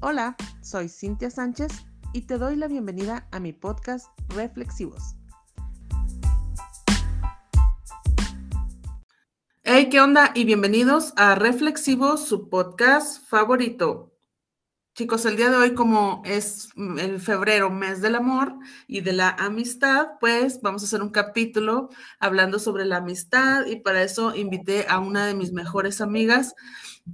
[0.00, 1.72] Hola, soy Cintia Sánchez
[2.12, 5.16] y te doy la bienvenida a mi podcast Reflexivos.
[9.64, 10.30] Hey, ¿qué onda?
[10.36, 14.14] Y bienvenidos a Reflexivos, su podcast favorito.
[14.98, 18.56] Chicos, el día de hoy, como es el febrero, mes del amor
[18.88, 21.88] y de la amistad, pues vamos a hacer un capítulo
[22.18, 26.56] hablando sobre la amistad y para eso invité a una de mis mejores amigas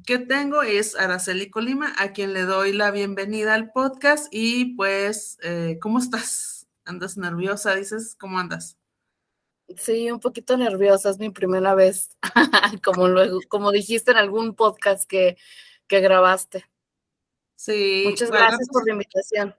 [0.06, 5.36] que tengo, es Araceli Colima, a quien le doy la bienvenida al podcast y pues,
[5.42, 6.66] eh, ¿cómo estás?
[6.86, 7.74] ¿Andas nerviosa?
[7.74, 8.78] Dices, ¿cómo andas?
[9.76, 12.16] Sí, un poquito nerviosa, es mi primera vez,
[12.82, 15.36] como luego, como dijiste en algún podcast que,
[15.86, 16.64] que grabaste.
[17.56, 18.04] Sí.
[18.06, 19.54] Muchas gracias por la invitación.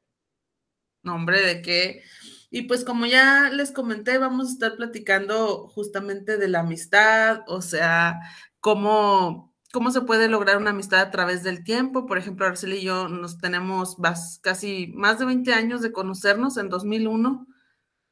[1.03, 2.03] No, hombre, de qué.
[2.49, 7.61] Y pues como ya les comenté, vamos a estar platicando justamente de la amistad, o
[7.61, 8.19] sea,
[8.59, 12.05] cómo, cómo se puede lograr una amistad a través del tiempo.
[12.05, 13.97] Por ejemplo, Arcel y yo nos tenemos
[14.41, 17.47] casi más de 20 años de conocernos, en 2001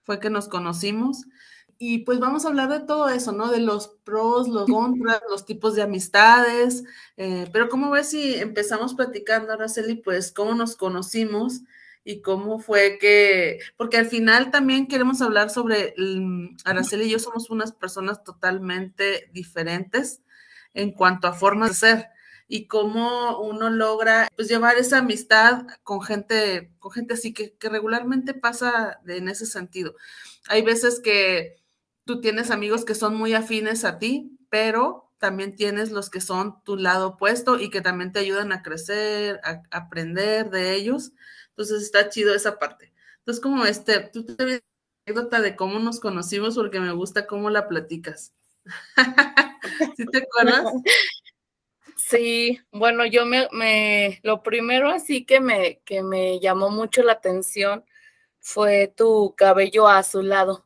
[0.03, 1.23] fue que nos conocimos.
[1.77, 3.51] Y pues vamos a hablar de todo eso, ¿no?
[3.51, 6.83] De los pros, los contras, los tipos de amistades.
[7.17, 11.61] Eh, pero ¿cómo ves si empezamos platicando, Araceli, pues cómo nos conocimos
[12.03, 15.95] y cómo fue que, porque al final también queremos hablar sobre,
[16.65, 20.21] Araceli y yo somos unas personas totalmente diferentes
[20.73, 22.07] en cuanto a formas de ser
[22.47, 27.69] y cómo uno logra pues llevar esa amistad con gente, con gente así que, que
[27.69, 29.95] regularmente pasa en ese sentido.
[30.49, 31.62] Hay veces que
[32.05, 36.61] tú tienes amigos que son muy afines a ti, pero también tienes los que son
[36.63, 41.13] tu lado opuesto y que también te ayudan a crecer, a, aprender de ellos.
[41.49, 42.93] Entonces está chido esa parte.
[43.19, 44.63] Entonces, como este, tú te ves
[45.05, 48.33] anécdota de cómo nos conocimos porque me gusta cómo la platicas.
[49.97, 50.65] ¿Sí te acuerdas?
[51.95, 57.13] Sí, bueno, yo me, me, lo primero así que me, que me llamó mucho la
[57.13, 57.85] atención
[58.39, 60.65] fue tu cabello azulado.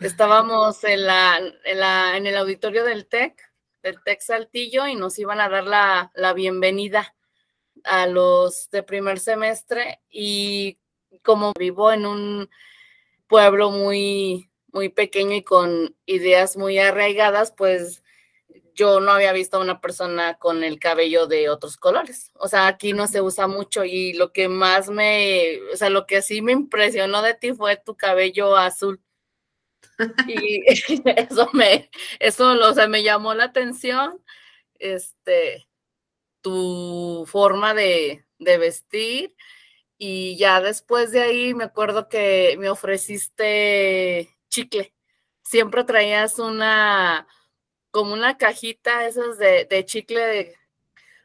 [0.00, 3.40] Estábamos en, la, en, la, en el auditorio del TEC,
[3.82, 7.14] del TEC Saltillo, y nos iban a dar la, la bienvenida
[7.84, 10.00] a los de primer semestre.
[10.10, 10.78] Y
[11.22, 12.50] como vivo en un
[13.26, 18.02] pueblo muy, muy pequeño y con ideas muy arraigadas, pues
[18.76, 22.30] yo no había visto a una persona con el cabello de otros colores.
[22.34, 26.06] O sea, aquí no se usa mucho y lo que más me, o sea, lo
[26.06, 29.00] que sí me impresionó de ti fue tu cabello azul.
[30.26, 30.62] Y
[31.16, 31.90] eso me,
[32.20, 34.20] eso, o sea, me llamó la atención,
[34.78, 35.68] este,
[36.42, 39.34] tu forma de, de vestir.
[39.98, 44.94] Y ya después de ahí me acuerdo que me ofreciste chicle.
[45.44, 47.28] Siempre traías una,
[47.92, 50.56] como una cajita, esas de, de chicle, de,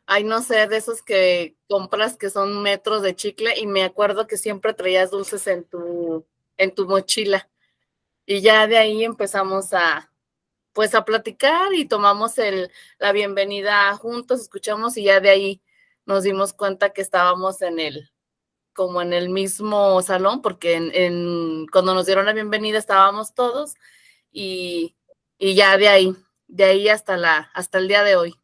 [0.07, 3.59] ay, no sé, de esos que compras que son metros de chicle.
[3.59, 6.27] Y me acuerdo que siempre traías dulces en tu,
[6.57, 7.50] en tu mochila.
[8.25, 10.11] Y ya de ahí empezamos a,
[10.73, 15.61] pues a platicar y tomamos el, la bienvenida juntos, escuchamos y ya de ahí
[16.05, 18.11] nos dimos cuenta que estábamos en el,
[18.73, 23.75] como en el mismo salón, porque en, cuando nos dieron la bienvenida estábamos todos
[24.31, 24.95] y,
[25.37, 26.15] y ya de ahí,
[26.47, 28.40] de ahí hasta la, hasta el día de hoy.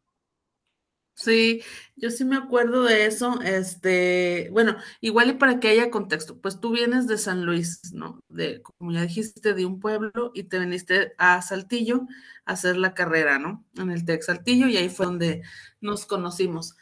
[1.18, 1.62] Sí,
[1.96, 3.40] yo sí me acuerdo de eso.
[3.42, 8.20] Este, bueno, igual y para que haya contexto, pues tú vienes de San Luis, ¿no?
[8.28, 12.06] De, como ya dijiste, de un pueblo y te viniste a Saltillo
[12.44, 13.66] a hacer la carrera, ¿no?
[13.74, 15.42] En el TEC Saltillo y ahí fue donde
[15.80, 16.76] nos conocimos.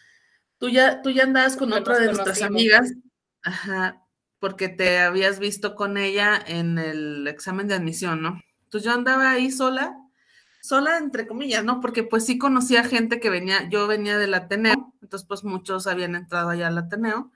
[0.58, 2.92] Tú ya, tú ya andabas con otra de nuestras amigas,
[3.42, 4.04] ajá,
[4.38, 8.42] porque te habías visto con ella en el examen de admisión, ¿no?
[8.64, 9.96] Entonces yo andaba ahí sola
[10.66, 11.80] sola entre comillas, ¿no?
[11.80, 16.14] Porque pues sí conocía gente que venía, yo venía del Ateneo, entonces pues muchos habían
[16.14, 17.30] entrado allá al Ateneo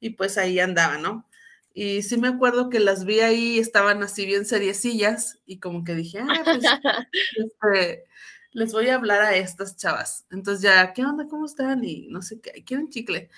[0.00, 1.26] y pues ahí andaba, ¿no?
[1.72, 5.94] Y sí me acuerdo que las vi ahí, estaban así bien seriecillas y como que
[5.94, 6.64] dije, ah, pues
[7.36, 8.04] este,
[8.52, 10.26] les voy a hablar a estas chavas.
[10.30, 11.26] Entonces ya, ¿qué onda?
[11.26, 11.82] ¿Cómo están?
[11.84, 13.28] Y no sé qué, quieren chicle,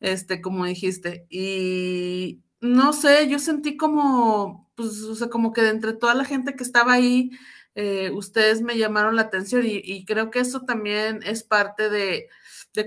[0.00, 1.26] este, como dijiste.
[1.30, 6.24] Y no sé, yo sentí como, pues, o sea, como que de entre toda la
[6.24, 7.30] gente que estaba ahí,
[7.80, 12.28] eh, ustedes me llamaron la atención y, creo que eso también es parte de,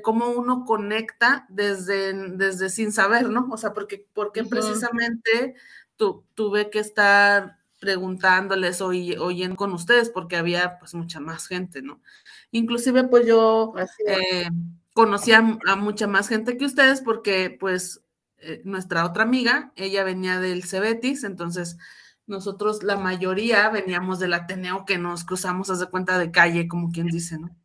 [0.03, 3.47] cómo uno conecta desde, desde sin saber, ¿no?
[3.51, 5.55] O sea, porque, porque precisamente
[5.95, 12.01] tuve que estar preguntándoles o oyendo con ustedes porque había pues mucha más gente, ¿no?
[12.51, 13.73] Inclusive pues yo
[14.05, 14.49] eh,
[14.91, 18.03] conocía a mucha más gente que ustedes porque pues
[18.39, 21.77] eh, nuestra otra amiga, ella venía del Cebetis, entonces
[22.27, 26.91] nosotros, la mayoría, veníamos del Ateneo que nos cruzamos, haz de cuenta, de calle, como
[26.91, 27.55] quien dice, ¿no?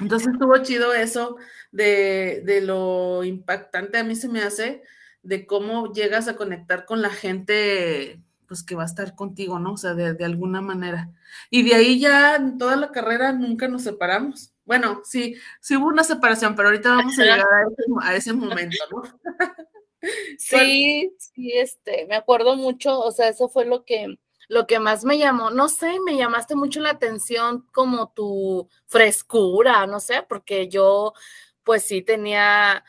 [0.00, 1.36] Entonces estuvo chido eso
[1.72, 4.82] de, de, lo impactante a mí se me hace
[5.22, 9.74] de cómo llegas a conectar con la gente pues que va a estar contigo, ¿no?
[9.74, 11.08] O sea, de, de alguna manera.
[11.50, 14.52] Y de ahí ya en toda la carrera nunca nos separamos.
[14.64, 18.32] Bueno, sí, sí hubo una separación, pero ahorita vamos a llegar a ese, a ese
[18.32, 19.02] momento, ¿no?
[20.38, 24.18] sí, sí, este, me acuerdo mucho, o sea, eso fue lo que,
[24.48, 29.86] lo que más me llamó, no sé, me llamaste mucho la atención como tu frescura,
[29.86, 31.14] no sé, porque yo,
[31.62, 32.84] pues sí tenía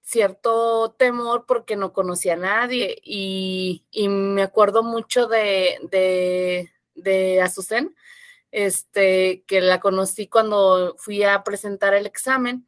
[0.00, 7.42] cierto temor porque no conocía a nadie y, y me acuerdo mucho de, de, de
[7.42, 7.90] Azucena,
[8.50, 12.66] este, que la conocí cuando fui a presentar el examen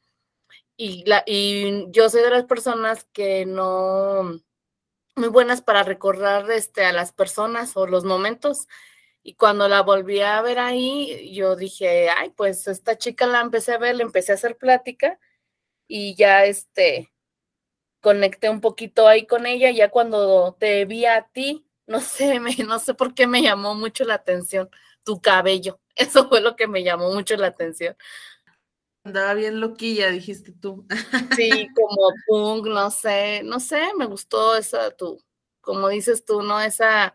[0.82, 4.40] y, la, y yo soy de las personas que no,
[5.14, 8.66] muy buenas para recordar este, a las personas o los momentos.
[9.22, 13.74] Y cuando la volví a ver ahí, yo dije, ay, pues esta chica la empecé
[13.74, 15.20] a ver, le empecé a hacer plática
[15.86, 17.12] y ya este,
[18.00, 19.70] conecté un poquito ahí con ella.
[19.70, 23.74] Ya cuando te vi a ti, no sé, me, no sé por qué me llamó
[23.74, 24.70] mucho la atención
[25.04, 25.78] tu cabello.
[25.94, 27.96] Eso fue lo que me llamó mucho la atención.
[29.10, 30.86] Andaba bien loquilla, dijiste tú.
[31.34, 35.20] Sí, como punk, no sé, no sé, me gustó esa tú,
[35.60, 36.60] como dices tú, ¿no?
[36.60, 37.12] Esa,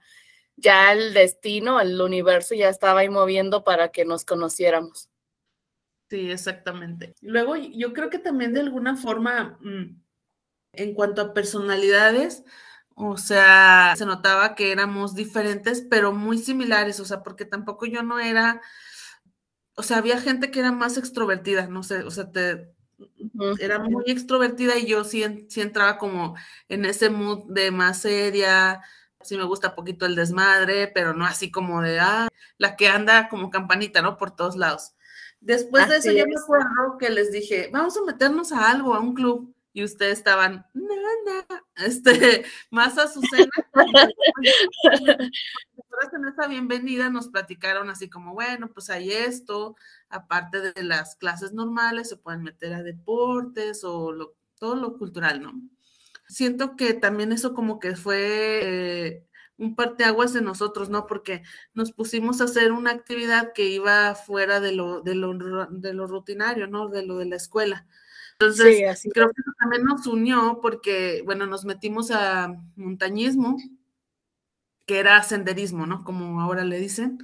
[0.57, 5.09] ya el destino, el universo ya estaba ahí moviendo para que nos conociéramos.
[6.09, 7.15] Sí, exactamente.
[7.21, 10.01] Luego, yo creo que también de alguna forma, mm,
[10.73, 12.43] en cuanto a personalidades,
[12.93, 18.03] o sea, se notaba que éramos diferentes, pero muy similares, o sea, porque tampoco yo
[18.03, 18.61] no era
[19.75, 22.73] o sea, había gente que era más extrovertida, no sé, o sea, te,
[23.59, 26.35] era muy extrovertida y yo sí, sí, entraba como
[26.69, 28.81] en ese mood de más seria,
[29.21, 33.27] sí me gusta poquito el desmadre, pero no así como de, ah, la que anda
[33.27, 34.17] como campanita, ¿no?
[34.17, 34.93] Por todos lados.
[35.41, 38.99] Después de eso yo me acuerdo que les dije, vamos a meternos a algo, a
[38.99, 43.51] un club, y ustedes estaban, nada, este, más a su cena.
[46.13, 49.75] en esa bienvenida nos platicaron así como, bueno, pues hay esto,
[50.07, 55.51] aparte de las clases normales, se pueden meter a deportes o todo lo cultural, ¿no?
[56.29, 59.27] Siento que también eso como que fue eh,
[59.57, 61.05] un parteaguas de nosotros, ¿no?
[61.05, 61.43] Porque
[61.73, 65.33] nos pusimos a hacer una actividad que iba fuera de lo, de lo,
[65.69, 66.87] de lo rutinario, ¿no?
[66.87, 67.85] De lo de la escuela.
[68.39, 73.57] Entonces, creo que eso también nos unió porque, bueno, nos metimos a montañismo,
[74.85, 76.03] que era senderismo, ¿no?
[76.03, 77.19] Como ahora le dicen.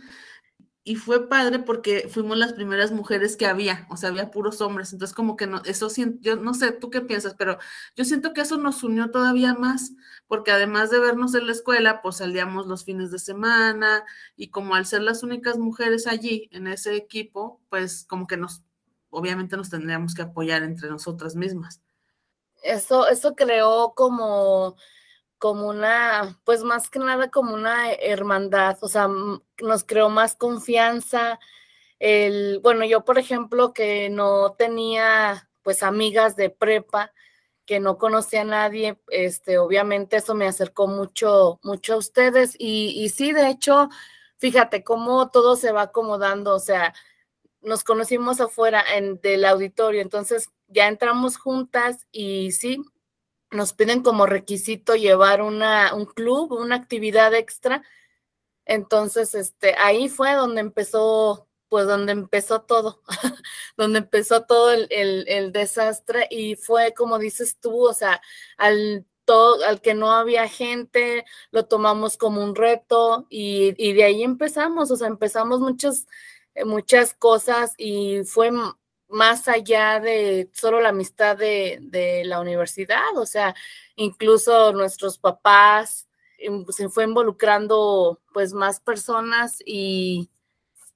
[0.84, 4.94] Y fue padre porque fuimos las primeras mujeres que había, o sea, había puros hombres.
[4.94, 5.90] Entonces, como que no, eso
[6.22, 7.60] yo no sé, tú qué piensas, pero
[7.96, 9.94] yo siento que eso nos unió todavía más,
[10.28, 14.04] porque además de vernos en la escuela, pues salíamos los fines de semana
[14.36, 18.64] y como al ser las únicas mujeres allí en ese equipo, pues como que nos,
[19.12, 21.82] obviamente nos tendríamos que apoyar entre nosotras mismas.
[22.64, 24.76] Eso, eso creó como
[25.42, 29.10] como una, pues más que nada como una hermandad, o sea,
[29.60, 31.40] nos creó más confianza.
[31.98, 37.12] El, bueno, yo por ejemplo que no tenía pues amigas de prepa,
[37.66, 42.94] que no conocía a nadie, este, obviamente eso me acercó mucho, mucho a ustedes y,
[43.04, 43.90] y sí, de hecho,
[44.38, 46.94] fíjate cómo todo se va acomodando, o sea,
[47.62, 52.84] nos conocimos afuera en, del auditorio, entonces ya entramos juntas y sí,
[53.52, 57.84] nos piden como requisito llevar una, un club, una actividad extra.
[58.66, 63.02] Entonces, este, ahí fue donde empezó, pues donde empezó todo,
[63.78, 68.22] donde empezó todo el, el, desastre y fue como dices tú, o sea,
[68.58, 74.04] al todo, al que no había gente, lo tomamos como un reto y, y de
[74.04, 76.08] ahí empezamos, o sea, empezamos muchas,
[76.66, 78.52] muchas cosas y fue
[79.08, 83.56] más allá de solo la amistad de, la universidad, o sea,
[83.96, 86.08] incluso nuestros papás
[86.70, 90.30] se fue involucrando pues más personas y,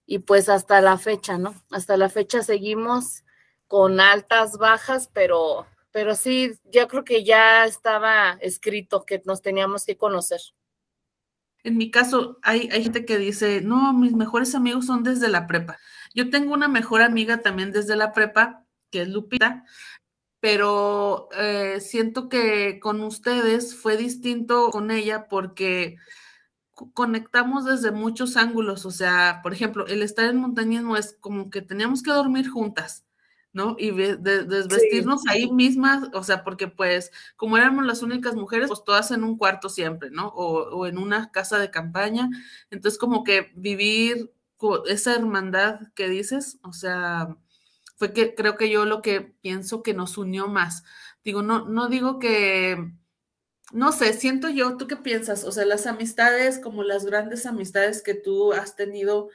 [0.06, 1.54] y pues hasta la fecha, ¿no?
[1.70, 3.24] Hasta la fecha seguimos
[3.68, 9.86] con altas, bajas, pero, pero sí, yo creo que ya estaba escrito que nos teníamos
[9.86, 10.42] que conocer.
[11.66, 15.48] En mi caso, hay, hay gente que dice, no, mis mejores amigos son desde la
[15.48, 15.78] prepa.
[16.14, 19.66] Yo tengo una mejor amiga también desde la prepa, que es Lupita,
[20.40, 25.98] pero eh, siento que con ustedes fue distinto con ella porque
[26.94, 31.64] conectamos desde muchos ángulos, o sea, por ejemplo, el estar en montañismo es como que
[31.64, 33.06] teníamos que dormir juntas,
[33.56, 33.76] ¿no?
[33.80, 39.10] Y desvestirnos ahí mismas, o sea, porque pues como éramos las únicas mujeres, pues todas
[39.12, 40.28] en un cuarto siempre, ¿no?
[40.28, 42.30] O, o en una casa de campaña,
[42.70, 44.32] entonces como que vivir
[44.88, 47.38] esa hermandad que dices, o sea,
[47.98, 50.84] fue que creo que yo lo que pienso que nos unió más.
[51.24, 52.92] Digo, no, no digo que,
[53.72, 55.44] no sé, siento yo, ¿tú qué piensas?
[55.44, 59.30] O sea, las amistades, como las grandes amistades que tú has tenido,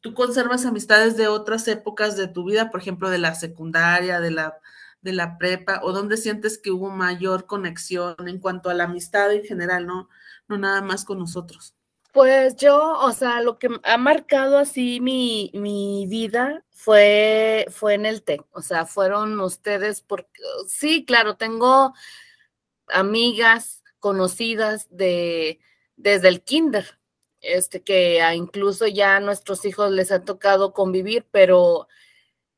[0.00, 4.30] tú conservas amistades de otras épocas de tu vida, por ejemplo, de la secundaria, de
[4.30, 4.58] la,
[5.02, 9.32] de la prepa, o dónde sientes que hubo mayor conexión en cuanto a la amistad
[9.32, 10.08] en general, no,
[10.48, 11.74] no nada más con nosotros.
[12.12, 18.22] Pues yo, o sea, lo que ha marcado así mi, vida fue, fue en el
[18.22, 21.92] TEC, o sea, fueron ustedes, porque sí, claro, tengo
[22.88, 25.60] amigas conocidas de
[25.96, 26.95] desde el kinder,
[27.54, 31.88] este que incluso ya a nuestros hijos les ha tocado convivir, pero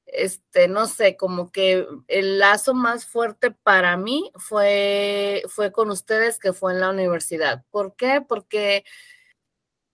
[0.07, 6.39] este, no sé, como que el lazo más fuerte para mí fue, fue con ustedes,
[6.39, 7.65] que fue en la universidad.
[7.71, 8.23] ¿Por qué?
[8.27, 8.85] Porque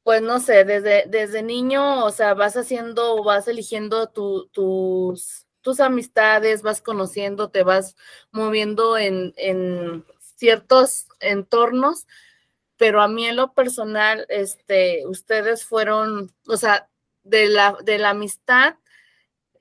[0.05, 4.51] pues no sé, desde, desde niño, o sea, vas haciendo, vas eligiendo tus,
[5.63, 7.97] tus amistades, vas conociendo, te vas
[8.31, 10.05] moviendo en, en
[10.37, 12.07] ciertos entornos,
[12.77, 16.89] pero a mí en lo personal, este, ustedes fueron, o sea,
[17.23, 18.77] de la, de la amistad,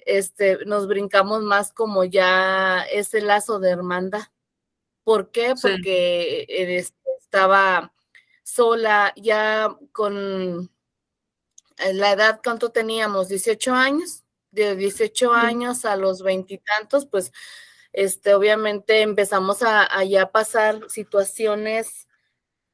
[0.06, 4.24] este, nos brincamos más como ya ese lazo de hermandad.
[5.04, 5.54] ¿Por qué?
[5.62, 7.94] Porque este, estaba
[8.44, 10.70] sola, ya con
[11.78, 13.30] eh, la edad, ¿cuánto teníamos?
[13.30, 17.32] 18 años, de 18 años a los veintitantos, pues
[17.92, 22.08] este, obviamente empezamos a, ya pasar situaciones,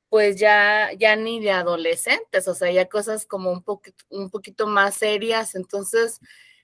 [0.09, 4.67] pues ya, ya ni de adolescentes, o sea, ya cosas como un poquito, un poquito
[4.67, 5.55] más serias.
[5.55, 6.19] Entonces,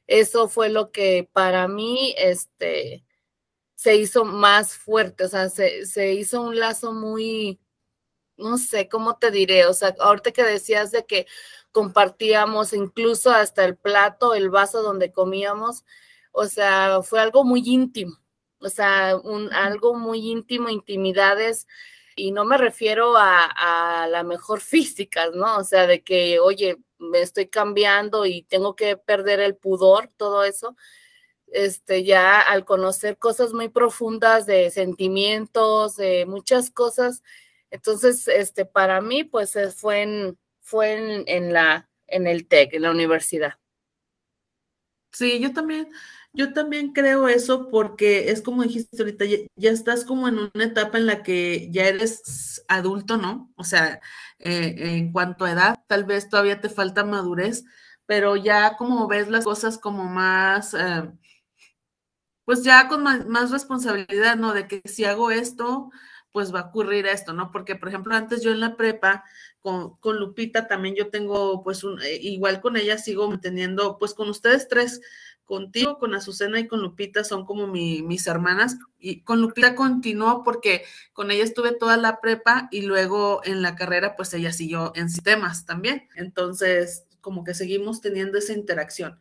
[0.07, 3.05] eso fue lo que para mí, este,
[3.75, 7.59] se hizo más fuerte, o sea, se, se hizo un lazo muy,
[8.37, 11.27] no sé cómo te diré, o sea, ahorita que decías de que
[11.71, 15.85] compartíamos incluso hasta el plato, el vaso donde comíamos,
[16.31, 18.17] o sea, fue algo muy íntimo,
[18.59, 21.67] o sea, un, algo muy íntimo, intimidades,
[22.15, 23.45] y no me refiero a,
[24.03, 25.57] a la mejor física, ¿no?
[25.57, 30.43] O sea, de que, oye, me estoy cambiando y tengo que perder el pudor, todo
[30.43, 30.75] eso,
[31.47, 37.23] este, ya al conocer cosas muy profundas de sentimientos, de muchas cosas,
[37.75, 42.83] entonces, este, para mí, pues eh, fue en, fue en, la, en el TEC, en
[42.83, 43.55] la universidad.
[45.11, 45.91] Sí, yo también,
[46.35, 50.97] yo también creo eso porque es como dijiste ahorita, ya, estás como en una etapa
[50.97, 53.51] en la que ya eres adulto, ¿no?
[53.55, 54.01] O sea,
[54.39, 57.65] eh, en cuanto a edad, tal vez todavía te falta madurez,
[58.05, 61.11] pero ya como ves las cosas como más, eh,
[62.45, 64.53] pues ya con más, responsabilidad, ¿no?
[64.53, 65.89] De que si hago esto,
[66.31, 67.51] pues va a ocurrir esto, ¿no?
[67.51, 69.23] Porque, por ejemplo, antes yo en la prepa,
[69.61, 74.29] con, Lupita también yo tengo, pues, un, eh, igual con ella sigo manteniendo, pues, con
[74.29, 75.01] ustedes tres,
[75.45, 78.77] contigo, con Azucena y con Lupita son como mis hermanas.
[78.99, 80.83] Y con Lupita continuó porque
[81.13, 85.09] con ella estuve toda la prepa y luego en la carrera, pues ella siguió en
[85.09, 86.09] sistemas también.
[86.15, 89.19] Entonces, como que seguimos teniendo esa interacción.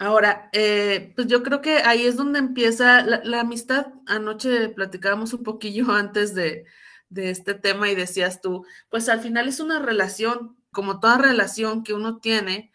[0.00, 3.88] Ahora, eh, pues yo creo que ahí es donde empieza la, amistad.
[4.06, 6.64] Anoche platicábamos un poquillo antes de,
[7.14, 11.92] este tema y decías tú, pues al final es una relación, como toda relación que
[11.92, 12.69] uno tiene,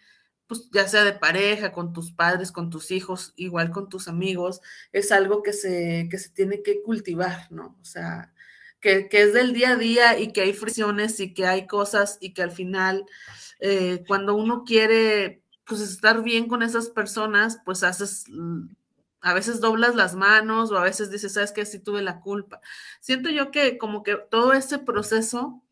[0.48, 4.62] pues ya sea de pareja, con tus padres, con tus hijos, igual con tus amigos,
[4.92, 7.78] es algo que se, que se tiene que cultivar, ¿no?
[7.82, 8.34] O sea,
[8.82, 12.34] que, es del día a día y que hay fricciones y que hay cosas y
[12.34, 13.06] que al final,
[13.60, 18.26] eh, cuando uno quiere pues estar bien con esas personas, pues haces,
[19.22, 22.62] a veces doblas las manos o a veces dices, sabes que sí tuve la culpa.
[23.00, 25.64] Siento yo que como que todo ese proceso,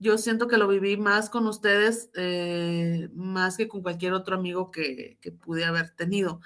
[0.00, 4.70] yo siento que lo viví más con ustedes, eh, más que con cualquier otro amigo
[4.70, 6.40] que, que pude haber tenido.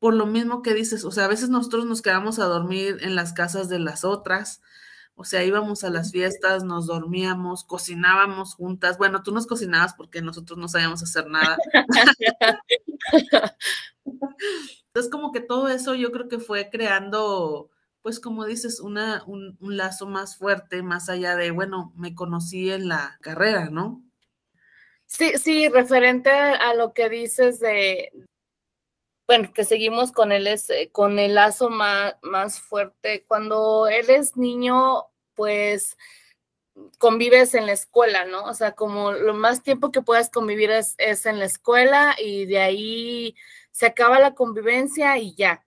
[0.00, 3.14] Por lo mismo que dices, o sea, a veces nosotros nos quedamos a dormir en
[3.14, 4.60] las casas de las otras,
[5.16, 8.98] o sea, íbamos a las fiestas, nos dormíamos, cocinábamos juntas.
[8.98, 11.56] Bueno, tú nos cocinabas porque nosotros no sabíamos hacer nada.
[14.86, 17.70] Entonces, como que todo eso yo creo que fue creando,
[18.04, 22.86] pues como dices, una, un, lazo más fuerte, más allá de, bueno, me conocí en
[22.86, 24.02] la carrera, ¿no?
[25.06, 28.12] Sí, sí, referente a lo que dices de,
[29.26, 33.24] bueno, que seguimos con es eh, con el lazo más, más fuerte.
[33.26, 35.96] Cuando él es niño, pues
[36.98, 38.44] convives en la escuela, ¿no?
[38.44, 42.44] O sea, como lo más tiempo que puedas convivir es, es en la escuela y
[42.44, 43.34] de ahí
[43.70, 45.63] se acaba la convivencia y ya.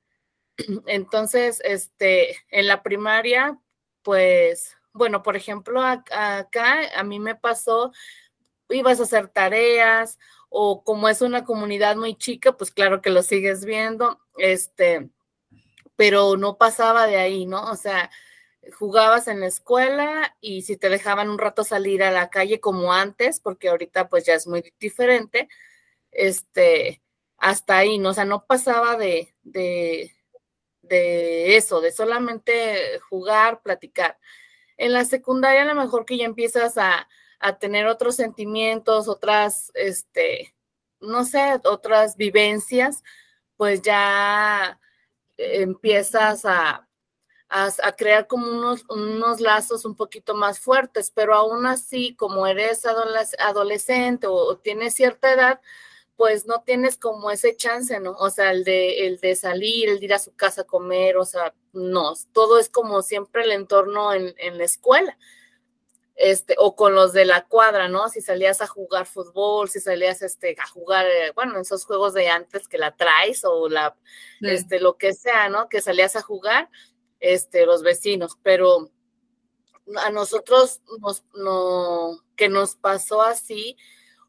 [0.88, 3.60] Entonces, este, en la primaria,
[4.04, 7.92] pues, bueno, por ejemplo, acá a mí me pasó,
[8.70, 10.18] ibas a hacer tareas
[10.50, 15.10] o como es una comunidad muy chica, pues claro que lo sigues viendo, este,
[15.96, 17.64] pero no pasaba de ahí, ¿no?
[17.72, 18.10] O sea,
[18.74, 22.94] jugabas en la escuela y si te dejaban un rato salir a la calle como
[22.94, 25.50] antes, porque ahorita pues ya es muy diferente,
[26.12, 27.02] este,
[27.38, 28.10] hasta ahí, ¿no?
[28.10, 30.17] O sea, no pasaba de, de,
[30.88, 34.18] de eso, de solamente jugar, platicar.
[34.78, 37.08] En la secundaria a lo mejor que ya empiezas a,
[37.40, 40.56] a tener otros sentimientos, otras, este,
[41.00, 43.04] no sé, otras vivencias,
[43.56, 44.80] pues ya
[45.38, 46.88] empiezas a,
[47.50, 52.84] a, crear como unos, unos, lazos un poquito más fuertes, pero aún así, como eres
[53.40, 55.62] adolescente o, tienes cierta edad,
[56.18, 58.12] pues no tienes como ese chance, ¿no?
[58.14, 61.16] O sea, el de, el de salir, el de ir a su casa a comer,
[61.18, 65.18] o sea, no, todo es como siempre el entorno en, en la escuela.
[66.16, 68.10] Este, o con los de la cuadra, ¿no?
[68.10, 72.16] Si salías a jugar fútbol, si salías este, a jugar, eh, bueno, en esos juegos
[72.16, 73.96] de antes que la traes o la,
[74.42, 75.70] este, lo que sea, ¿no?
[75.70, 76.72] Que salías a jugar,
[77.20, 78.90] este, los vecinos, pero
[80.04, 83.78] a nosotros nos, no, que nos pasó así,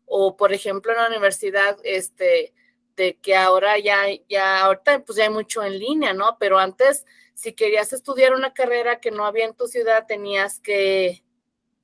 [0.09, 2.55] o por ejemplo en la universidad, este,
[2.97, 6.37] de que ahora ya, ya, ahorita pues ya hay mucho en línea, ¿no?
[6.39, 11.23] Pero antes, si querías estudiar una carrera que no había en tu ciudad, tenías que,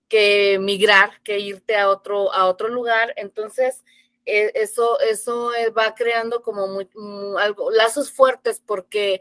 [0.09, 3.15] que migrar, que irte a otro, a otro lugar.
[3.17, 3.85] Entonces,
[4.27, 6.89] e, eso, eso va creando como muy,
[7.39, 9.21] algo, lazos fuertes porque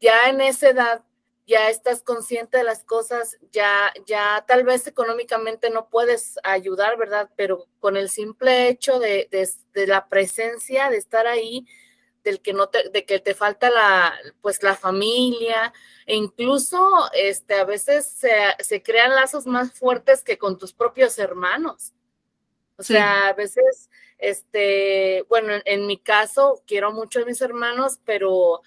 [0.00, 1.04] ya en esa edad
[1.46, 7.30] ya estás consciente de las cosas, ya, ya tal vez económicamente no puedes ayudar, ¿verdad?
[7.36, 11.66] Pero con el simple hecho de, de, la presencia, de estar ahí,
[12.22, 15.72] del que no te, de que te falta la, pues la familia,
[16.06, 21.18] e incluso este, a veces se, se crean lazos más fuertes que con tus propios
[21.18, 21.92] hermanos.
[22.76, 28.62] O sea, a veces, este, bueno, en mi caso, quiero mucho a mis hermanos, pero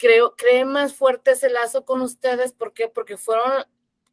[0.00, 2.88] creo, cree más fuerte ese lazo con ustedes, ¿por qué?
[2.88, 3.66] Porque fueron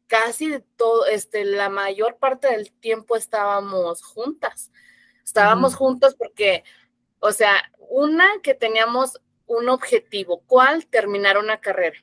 [0.06, 4.70] casi todo, este, la mayor parte del tiempo estábamos juntas.
[5.24, 6.62] Estábamos juntos porque,
[7.20, 10.86] o sea, una que teníamos un objetivo, ¿cuál?
[10.86, 11.98] Terminar una carrera.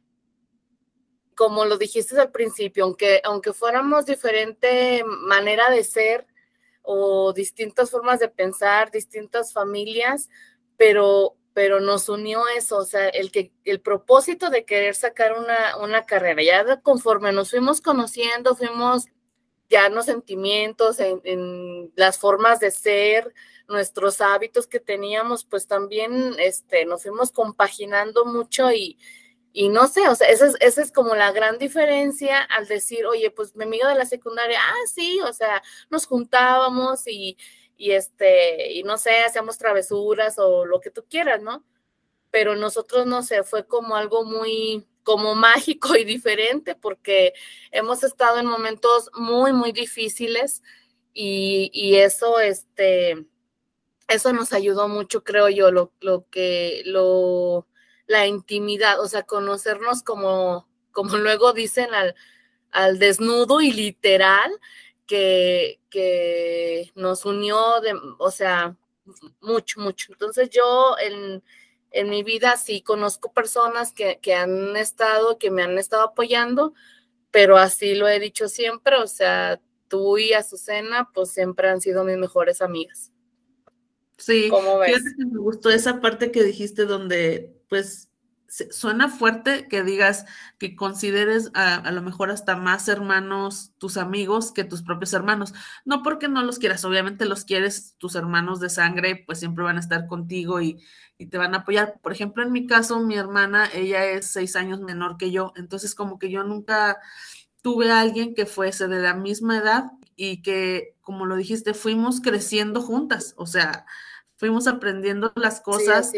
[1.36, 6.26] Como lo dijiste al principio, aunque, aunque fuéramos diferente manera de ser
[6.82, 10.28] o distintas formas de pensar, distintas familias,
[10.76, 15.78] pero pero nos unió eso, o sea, el, que, el propósito de querer sacar una,
[15.78, 16.44] una carrera.
[16.44, 19.06] Ya conforme nos fuimos conociendo, fuimos
[19.70, 23.34] ya los sentimientos, en, las formas de ser,
[23.70, 29.00] nuestros hábitos que teníamos, pues también este, nos fuimos compaginando mucho y,
[29.54, 33.06] y no sé, o sea, esa es, esa es como la gran diferencia al decir,
[33.06, 37.38] oye, pues mi amigo de la secundaria, ah, sí, o sea, nos juntábamos y,
[37.78, 41.64] y este, y no sé, hacíamos travesuras o lo que tú quieras, ¿no?
[42.32, 47.34] Pero nosotros, no sé, fue como algo muy, como mágico y diferente porque
[47.72, 50.62] hemos estado en momentos muy, muy difíciles
[51.14, 53.26] y, y eso, este,
[54.08, 57.68] eso nos ayudó mucho, creo yo, lo, lo que, lo,
[58.08, 62.16] la intimidad, o sea, conocernos como, como luego dicen al,
[62.72, 64.52] al desnudo y literal,
[65.06, 68.76] que, que nos unió, de, o sea,
[69.42, 70.12] mucho, mucho.
[70.12, 71.44] Entonces yo en,
[71.92, 76.74] en mi vida sí conozco personas que, que, han estado, que me han estado apoyando,
[77.32, 82.04] pero así lo he dicho siempre, o sea, tú y Azucena, pues siempre han sido
[82.04, 83.12] mis mejores amigas.
[84.18, 85.04] Sí, ¿Cómo ves?
[85.18, 88.10] me gustó esa parte que dijiste donde, pues,
[88.72, 90.26] suena fuerte que digas
[90.58, 95.54] que consideres a, lo mejor hasta más hermanos tus amigos que tus propios hermanos.
[95.84, 99.78] No porque no los quieras, obviamente los quieres, tus hermanos de sangre, pues siempre van
[99.78, 100.82] a estar contigo y,
[101.18, 102.00] y te van a apoyar.
[102.02, 105.96] Por ejemplo, en mi caso, mi hermana, ella es seis años menor que yo, entonces
[105.96, 107.00] como que yo nunca
[107.62, 112.22] tuve a alguien que fuese de la misma edad y que, como lo dijiste, fuimos
[112.22, 113.86] creciendo juntas, o sea,
[114.38, 116.12] fuimos aprendiendo las cosas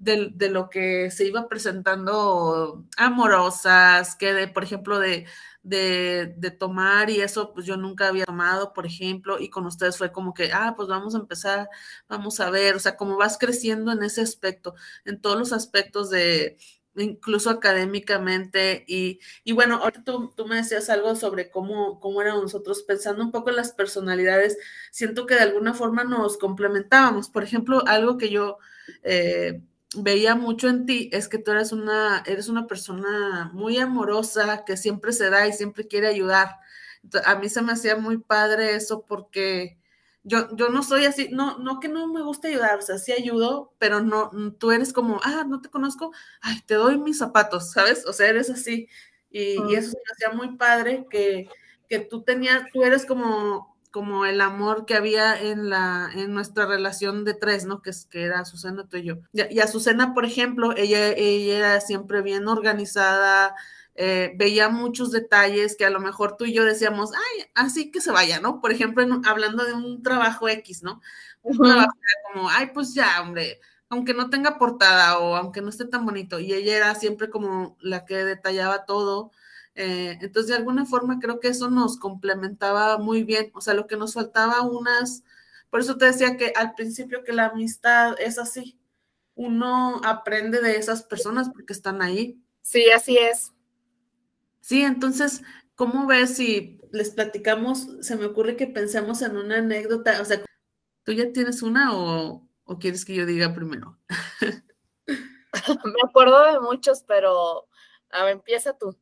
[0.00, 5.26] de, lo que se iba presentando amorosas, que de, por ejemplo, de,
[5.62, 10.10] de, tomar y eso, pues yo nunca había tomado, por ejemplo, y con ustedes fue
[10.10, 11.68] como que, ah, pues vamos a empezar,
[12.08, 16.08] vamos a ver, o sea, como vas creciendo en ese aspecto, en todos los aspectos
[16.10, 16.56] de,
[16.96, 18.84] incluso académicamente.
[18.88, 23.22] Y, y bueno, ahorita tú, tú, me decías algo sobre cómo, cómo éramos nosotros, pensando
[23.22, 24.56] un poco en las personalidades,
[24.90, 27.28] siento que de alguna forma nos complementábamos.
[27.28, 28.58] Por ejemplo, algo que yo
[29.02, 29.60] eh,
[29.96, 34.76] veía mucho en ti es que tú eres una, eres una persona muy amorosa, que
[34.76, 36.56] siempre se da y siempre quiere ayudar.
[37.24, 39.78] a mí se me hacía muy padre eso porque
[40.22, 43.12] yo, yo no soy así, no, no que no me guste ayudar, o sea, sí
[43.12, 47.72] ayudo, pero no, tú eres como, ah, no te conozco, ay, te doy mis zapatos,
[47.72, 48.06] ¿sabes?
[48.06, 48.88] O sea, eres así.
[49.30, 51.48] Y, y eso me hacía muy padre que,
[51.88, 56.66] que tú tenías, tú eres como, como el amor que había en la, en nuestra
[56.66, 57.82] relación de tres, ¿no?
[57.82, 59.18] Que, que era Azucena, tú y yo.
[59.32, 63.54] Y, y Azucena, por ejemplo, ella, ella era siempre bien organizada,
[63.96, 68.00] eh, veía muchos detalles que a lo mejor tú y yo decíamos, ay, así que
[68.00, 68.60] se vaya, ¿no?
[68.60, 71.02] Por ejemplo, hablando de un trabajo X, ¿no?
[71.42, 71.92] Un trabajo
[72.32, 76.38] como, ay, pues ya, hombre, aunque no tenga portada o aunque no esté tan bonito.
[76.38, 79.32] Y ella era siempre como la que detallaba todo.
[79.82, 83.50] Eh, entonces, de alguna forma, creo que eso nos complementaba muy bien.
[83.54, 85.24] O sea, lo que nos faltaba unas,
[85.70, 88.78] por eso te decía que al principio que la amistad es así.
[89.34, 92.38] Uno aprende de esas personas porque están ahí.
[92.60, 93.54] Sí, así es.
[94.60, 95.40] Sí, entonces,
[95.76, 97.88] ¿cómo ves si les platicamos?
[98.02, 100.44] Se me ocurre que pensemos en una anécdota, o sea,
[101.04, 102.46] ¿tú ya tienes una o,
[102.78, 103.98] quieres que yo diga primero?
[105.84, 107.66] me acuerdo de muchos, pero
[108.10, 108.94] a ver, empieza tú.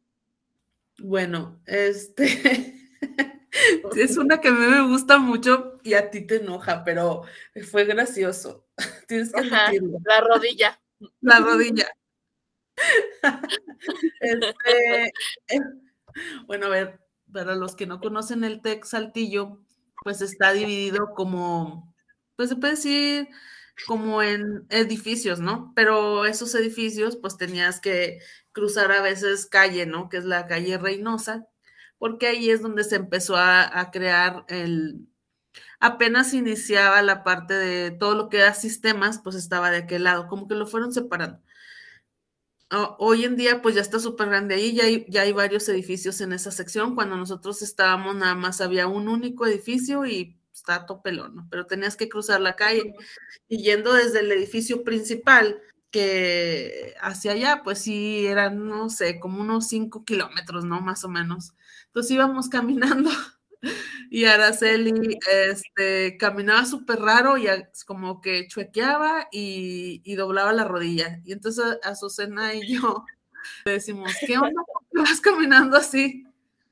[0.99, 2.75] Bueno, este
[3.97, 7.23] es una que a mí me gusta mucho y a ti te enoja, pero
[7.71, 8.67] fue gracioso.
[9.09, 10.81] Tienes que La rodilla.
[11.21, 11.89] La rodilla.
[14.21, 15.07] Este,
[15.49, 15.61] eh,
[16.47, 17.01] bueno, a ver,
[17.33, 19.61] para los que no conocen el TEC Saltillo,
[20.03, 21.95] pues está dividido como,
[22.37, 23.29] pues se puede decir
[23.87, 25.73] como en edificios, ¿no?
[25.75, 28.21] Pero esos edificios, pues tenías que
[28.53, 30.09] cruzar a veces calle, ¿no?
[30.09, 31.47] Que es la calle Reynosa,
[31.99, 35.09] porque ahí es donde se empezó a, crear el,
[35.81, 40.29] apenas iniciaba la parte de todo lo que era sistemas, pues estaba de aquel lado,
[40.29, 41.41] como que lo fueron separando
[42.99, 46.21] hoy en día pues ya está súper grande ahí, ya hay, ya hay varios edificios
[46.21, 46.95] en esa sección.
[46.95, 51.49] Cuando nosotros estábamos nada más había un único edificio y está topelón, ¿no?
[51.51, 52.94] Pero tenías que cruzar la calle
[53.49, 59.40] y yendo desde el edificio principal que hacia allá, pues sí, eran, no sé, como
[59.40, 60.81] unos cinco kilómetros, ¿no?
[60.81, 61.55] Más o menos.
[61.87, 63.11] Entonces íbamos caminando
[64.11, 65.18] y Araceli
[65.51, 67.47] este, caminaba súper raro y
[67.87, 71.21] como que chuequeaba y, doblaba la rodilla.
[71.25, 73.05] Y entonces Azucena y yo
[73.64, 74.62] le decimos, ¿qué onda?
[74.90, 76.25] ¿Por vas caminando así?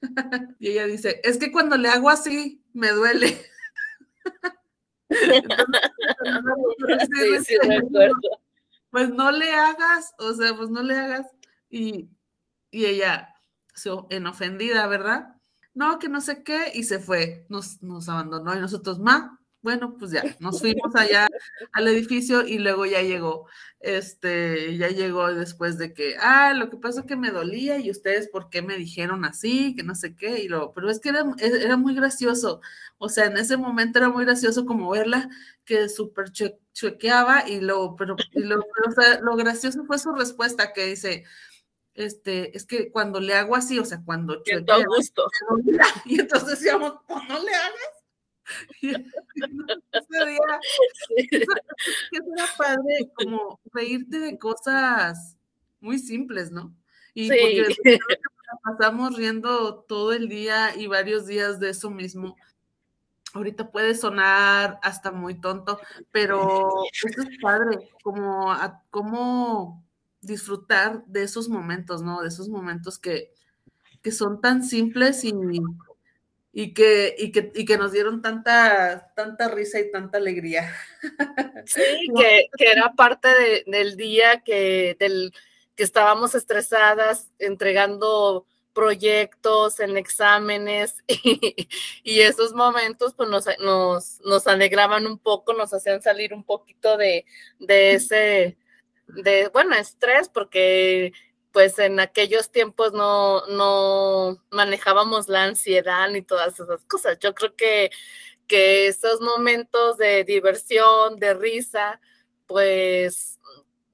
[0.59, 3.39] y ella dice, es que cuando le hago así, me duele.
[8.91, 11.27] Pues no le hagas, o sea, pues no le hagas.
[11.71, 12.09] Y,
[12.71, 13.35] y ella,
[14.11, 15.37] en ofendida, ¿verdad?
[15.77, 19.97] no, que no sé qué, y se fue, nos, nos abandonó y nosotros, ma, bueno,
[19.99, 21.27] pues ya, nos fuimos allá
[21.73, 23.49] al edificio y luego ya llegó,
[23.81, 27.91] este, ya llegó después de que, ah, lo que pasó es que me dolía y
[27.91, 29.75] ustedes, ¿por qué me dijeron así?
[29.75, 32.61] Que no sé qué, y lo, pero es que era, era muy gracioso,
[32.99, 35.29] o sea, en ese momento era muy gracioso como verla
[35.65, 40.13] que súper chequeaba y lo, pero, y lo, pero, o sea, lo gracioso fue su
[40.13, 41.25] respuesta que dice,
[41.97, 45.27] este, es que cuando le hago así, o sea, cuando chuequea, gusto.
[46.05, 47.96] y entonces decíamos, pues no le hagas.
[49.93, 50.61] Ese día,
[52.13, 55.37] era padre como reírte de cosas
[55.81, 56.75] muy simples, ¿no?
[57.15, 57.37] Y sí.
[57.41, 57.99] porque
[58.63, 62.37] pasamos riendo todo el día y varios días de eso mismo.
[63.33, 65.79] Ahorita puede sonar hasta muy tonto,
[66.11, 68.55] pero eso es padre, como,
[68.91, 69.85] como
[70.21, 72.23] disfrutar de esos momentos, ¿no?
[72.23, 73.33] De esos momentos que,
[74.03, 75.33] que son tan simples y,
[76.59, 80.73] y, que, y, que, y que nos dieron tanta, tanta risa y tanta alegría.
[81.67, 81.83] Sí,
[82.17, 85.35] que, que era parte de, del día que, del,
[85.75, 91.69] que estábamos estresadas entregando proyectos, en exámenes y,
[92.05, 96.97] y, esos momentos pues nos, nos, nos, alegraban un poco, nos hacían salir un poquito
[96.97, 97.27] de,
[97.59, 98.57] de ese
[99.09, 101.13] de, bueno, estrés, porque
[101.57, 107.19] pues en aquellos tiempos no, no manejábamos la ansiedad ni todas esas cosas.
[107.19, 107.91] Yo creo que,
[108.47, 111.99] que esos momentos de diversión, de risa,
[112.45, 113.41] pues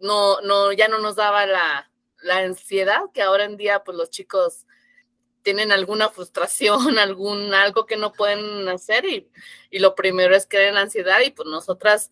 [0.01, 1.89] no, no, ya no nos daba la,
[2.25, 4.67] la ansiedad que ahora en día pues los chicos
[5.43, 9.31] tienen alguna frustración, algún algo que no pueden hacer y,
[9.71, 12.11] y lo primero es en la ansiedad y pues nosotras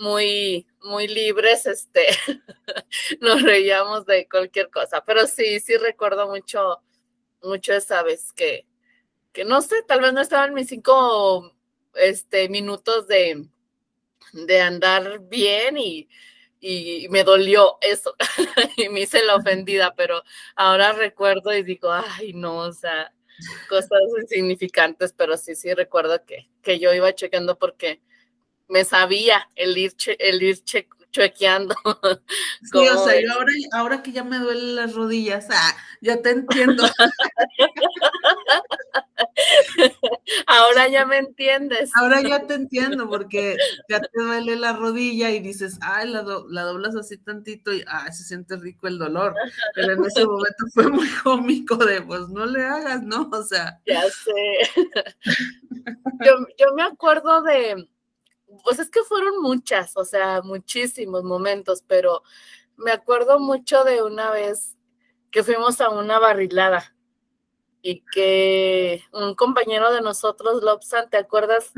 [0.00, 2.06] muy, muy libres, este,
[3.20, 6.80] nos reíamos de cualquier cosa, pero sí, sí recuerdo mucho,
[7.42, 8.66] mucho esa vez que,
[9.32, 11.54] que no sé, tal vez no estaban mis cinco,
[11.94, 13.46] este, minutos de,
[14.32, 16.08] de andar bien y,
[16.60, 18.16] y me dolió eso
[18.78, 20.22] y me hice la ofendida, pero
[20.56, 23.12] ahora recuerdo y digo, ay, no, o sea,
[23.68, 23.90] cosas
[24.22, 28.00] insignificantes, pero sí, sí recuerdo que, que yo iba chequeando porque
[28.70, 30.62] me sabía el ir, el ir
[31.10, 31.74] chequeando.
[32.62, 36.30] Sí, o sea, yo ahora, ahora que ya me duelen las rodillas, ah, ya te
[36.30, 36.84] entiendo.
[40.46, 41.90] ahora ya me entiendes.
[41.96, 43.56] Ahora ya te entiendo, porque
[43.88, 48.12] ya te duele la rodilla y dices, ay, la, la doblas así tantito y ah,
[48.12, 49.34] se siente rico el dolor.
[49.74, 53.30] Pero en ese momento fue muy cómico de, pues no le hagas, ¿no?
[53.32, 53.80] O sea.
[53.86, 54.58] Ya sé.
[56.24, 57.88] yo, yo me acuerdo de
[58.62, 62.22] pues es que fueron muchas, o sea, muchísimos momentos, pero
[62.76, 64.76] me acuerdo mucho de una vez
[65.30, 66.94] que fuimos a una barrilada
[67.82, 71.72] y que un compañero de nosotros, Lobsan, ¿te acuerdas?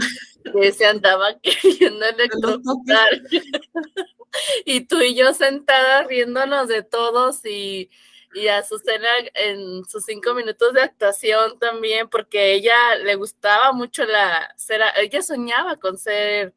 [0.53, 3.09] Que se andaba queriendo electrocutar.
[4.65, 7.91] y tú y yo sentadas riéndonos de todos y,
[8.35, 14.05] y a Susana en sus cinco minutos de actuación también, porque ella le gustaba mucho
[14.05, 16.55] la ser, ella soñaba con ser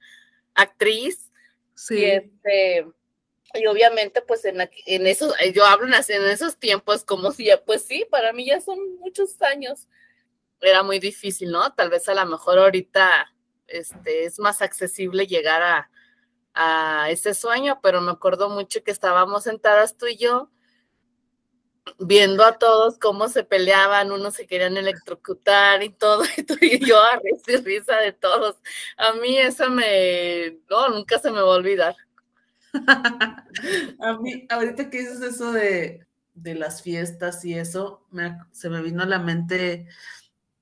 [0.53, 1.31] actriz.
[1.75, 1.99] Sí.
[1.99, 2.87] Y, este,
[3.53, 5.93] y obviamente, pues en, en esos, yo hablo en
[6.25, 9.87] esos tiempos como si, pues sí, para mí ya son muchos años.
[10.61, 11.73] Era muy difícil, ¿no?
[11.73, 13.33] Tal vez a lo mejor ahorita
[13.67, 15.91] este, es más accesible llegar a,
[16.53, 20.49] a ese sueño, pero me acuerdo mucho que estábamos sentadas tú y yo
[21.99, 26.23] viendo a todos cómo se peleaban, unos se querían electrocutar y todo,
[26.61, 27.19] y yo a
[27.63, 28.57] risa de todos.
[28.97, 31.95] A mí eso me, no, nunca se me va a olvidar.
[32.73, 38.81] a mí, ahorita que dices eso de, de las fiestas y eso, me, se me
[38.81, 39.87] vino a la mente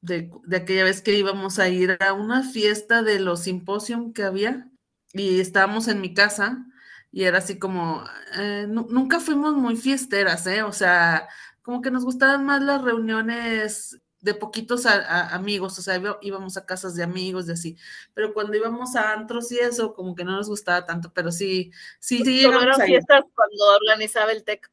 [0.01, 4.23] de, de, aquella vez que íbamos a ir a una fiesta de los simposium que
[4.23, 4.69] había
[5.13, 6.65] y estábamos en mi casa
[7.13, 8.03] y era así como,
[8.39, 10.63] eh, nunca fuimos muy fiesteras, ¿eh?
[10.63, 11.29] O sea,
[11.61, 16.95] como que nos gustaban más las reuniones de poquitos amigos, o sea, íbamos a casas
[16.95, 17.77] de amigos y así,
[18.15, 21.71] pero cuando íbamos a antros y eso, como que no nos gustaba tanto, pero sí,
[21.99, 22.41] sí, sí.
[22.45, 24.71] Fueron fiestas cuando organizaba el TEC.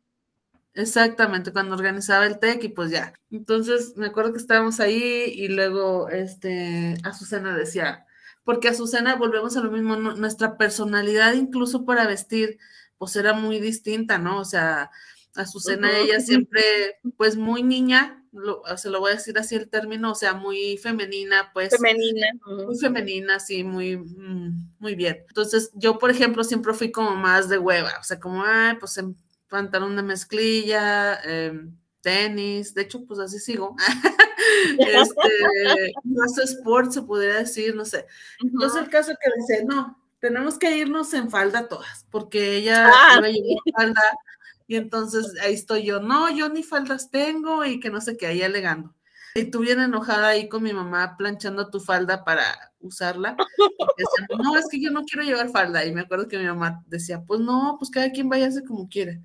[0.72, 3.12] Exactamente, cuando organizaba el TEC y pues ya.
[3.30, 8.06] Entonces, me acuerdo que estábamos ahí y luego, este, Azucena decía,
[8.44, 12.58] porque Azucena, volvemos a lo mismo, nuestra personalidad incluso para vestir,
[12.98, 14.40] pues era muy distinta, ¿no?
[14.40, 14.90] O sea,
[15.34, 16.62] Azucena, ella siempre,
[17.16, 18.20] pues muy niña,
[18.76, 21.70] se lo voy a decir así el término, o sea, muy femenina, pues.
[21.70, 22.28] Femenina.
[22.46, 25.24] Muy femenina, sí, muy, mm, muy bien.
[25.28, 28.96] Entonces, yo, por ejemplo, siempre fui como más de hueva, o sea, como, ay, pues
[28.98, 29.16] en
[29.48, 33.76] pantalón de mezclilla, em, tenis, de hecho, pues así sigo.
[34.78, 38.06] este, más sport se podría decir, no sé.
[38.40, 43.14] Entonces el caso que dice, no, tenemos que irnos en falda todas, porque ella ah,
[43.16, 44.02] iba a llevar falda,
[44.66, 48.26] y entonces ahí estoy yo, no, yo ni faldas tengo, y que no sé qué,
[48.26, 48.94] ahí alegando.
[49.34, 53.36] Y tú bien enojada ahí con mi mamá planchando tu falda para usarla.
[54.42, 55.84] no, es que yo no quiero llevar falda.
[55.84, 58.88] Y me acuerdo que mi mamá decía, pues no, pues cada quien vaya váyase como
[58.88, 59.22] quiere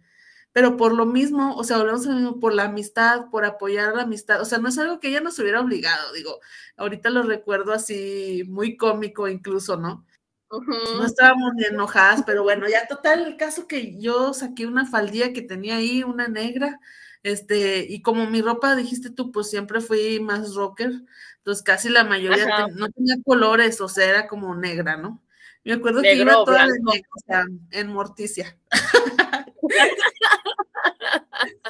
[0.56, 3.90] pero por lo mismo, o sea, volvemos a lo mismo, por la amistad, por apoyar
[3.90, 6.40] a la amistad, o sea, no es algo que ella nos hubiera obligado, digo,
[6.78, 10.06] ahorita lo recuerdo así, muy cómico incluso, ¿no?
[10.50, 15.34] No estábamos ni enojadas, pero bueno, ya total, el caso que yo saqué una faldilla
[15.34, 16.80] que tenía ahí, una negra,
[17.22, 20.94] este, y como mi ropa, dijiste tú, pues siempre fui más rocker,
[21.40, 25.22] entonces casi la mayoría no tenía colores, o sea, era como negra, ¿no?
[25.66, 28.58] Me acuerdo que iba toda de negro, o sea, en morticia.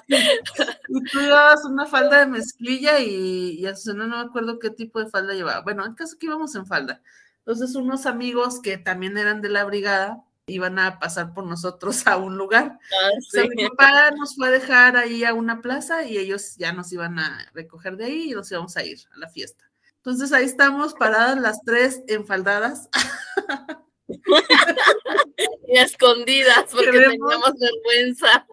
[0.08, 5.00] y tú llevabas una falda de mezclilla y, y Azucena no me acuerdo qué tipo
[5.00, 5.62] de falda llevaba.
[5.62, 7.02] Bueno, en caso que íbamos en falda.
[7.40, 12.18] Entonces unos amigos que también eran de la brigada iban a pasar por nosotros a
[12.18, 12.78] un lugar.
[12.92, 13.10] Ah,
[13.56, 17.18] mi papá nos fue a dejar ahí a una plaza y ellos ya nos iban
[17.20, 19.66] a recoger de ahí y nos íbamos a ir a la fiesta.
[19.98, 22.90] Entonces ahí estamos paradas las tres enfaldadas.
[25.68, 28.46] y escondidas porque teníamos vergüenza.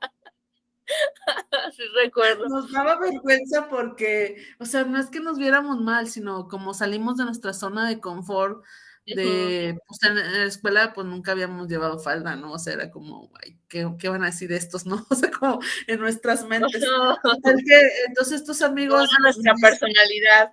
[1.77, 2.49] sí, recuerdo.
[2.49, 7.17] Nos daba vergüenza porque, o sea, no es que nos viéramos mal, sino como salimos
[7.17, 8.65] de nuestra zona de confort,
[9.05, 12.53] de, pues en, la escuela pues nunca habíamos llevado falda, ¿no?
[12.53, 15.05] O sea, era como, ay, ¿qué, ¿qué, van a decir estos, no?
[15.11, 16.85] O sea, como en nuestras mentes.
[18.07, 19.11] entonces estos amigos...
[19.21, 20.53] nuestra personalidad.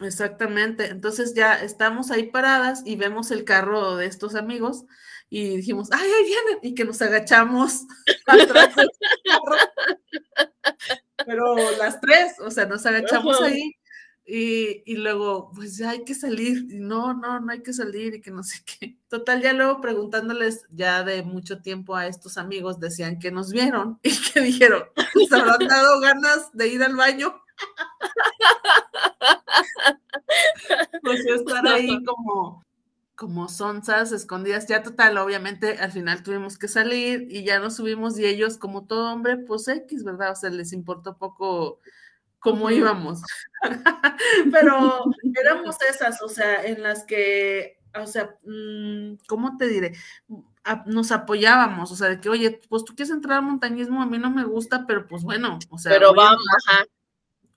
[0.00, 4.84] Exactamente, entonces ya estamos ahí paradas y vemos el carro de estos amigos
[5.30, 7.82] y dijimos, ay, ahí vienen, y que nos agachamos
[8.26, 8.90] atrás del
[9.24, 9.56] carro.
[11.26, 13.74] Pero las tres, o sea, nos agachamos ahí
[14.24, 18.14] Y, y, luego, pues ya hay que salir, y no, no, no hay que salir
[18.14, 18.98] y que no sé qué.
[19.08, 23.98] Total, ya luego preguntándoles ya de mucho tiempo a estos amigos, decían que nos vieron
[24.02, 24.84] y que dijeron,
[25.28, 27.34] ¿se habrán dado ganas de ir al baño?
[31.02, 32.64] pues estar ahí como,
[33.18, 38.16] como sonzas escondidas, ya total, obviamente al final tuvimos que salir y ya nos subimos
[38.16, 40.30] y ellos como todo hombre, pues X, ¿verdad?
[40.30, 41.80] O sea, les importó poco
[42.38, 43.22] cómo íbamos.
[44.52, 45.02] Pero
[45.34, 49.96] éramos esas, o sea, en las que, o sea, mm, ¿cómo te diré?
[50.86, 54.18] Nos apoyábamos, o sea, de que, oye, pues tú quieres entrar al montañismo, a mí
[54.18, 55.90] no me gusta, pero pues bueno, o sea.
[55.90, 56.84] Pero vamos, ajá.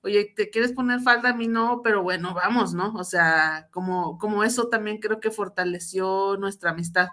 [0.04, 1.30] Oye, ¿te quieres poner falda?
[1.30, 2.94] A mí no, pero bueno, vamos, ¿no?
[2.96, 7.10] O sea, como, como eso también creo que fortaleció nuestra amistad,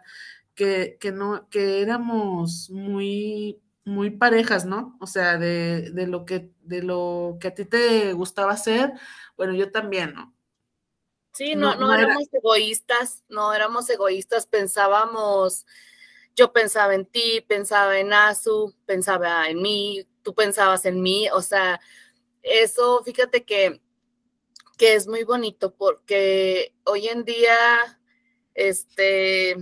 [0.54, 4.96] que, que no, que éramos muy muy parejas, ¿no?
[5.00, 8.92] O sea, de, de, lo que, de lo que a ti te gustaba hacer,
[9.36, 10.34] bueno, yo también, ¿no?
[11.32, 15.66] Sí, no, no, éramos egoístas, no éramos egoístas, pensábamos,
[16.34, 21.40] yo pensaba en ti, pensaba en Azu, pensaba en mí, tú pensabas en mí, o
[21.40, 21.80] sea,
[22.50, 23.80] eso, fíjate que,
[24.76, 28.00] que es muy bonito porque hoy en día,
[28.54, 29.56] este,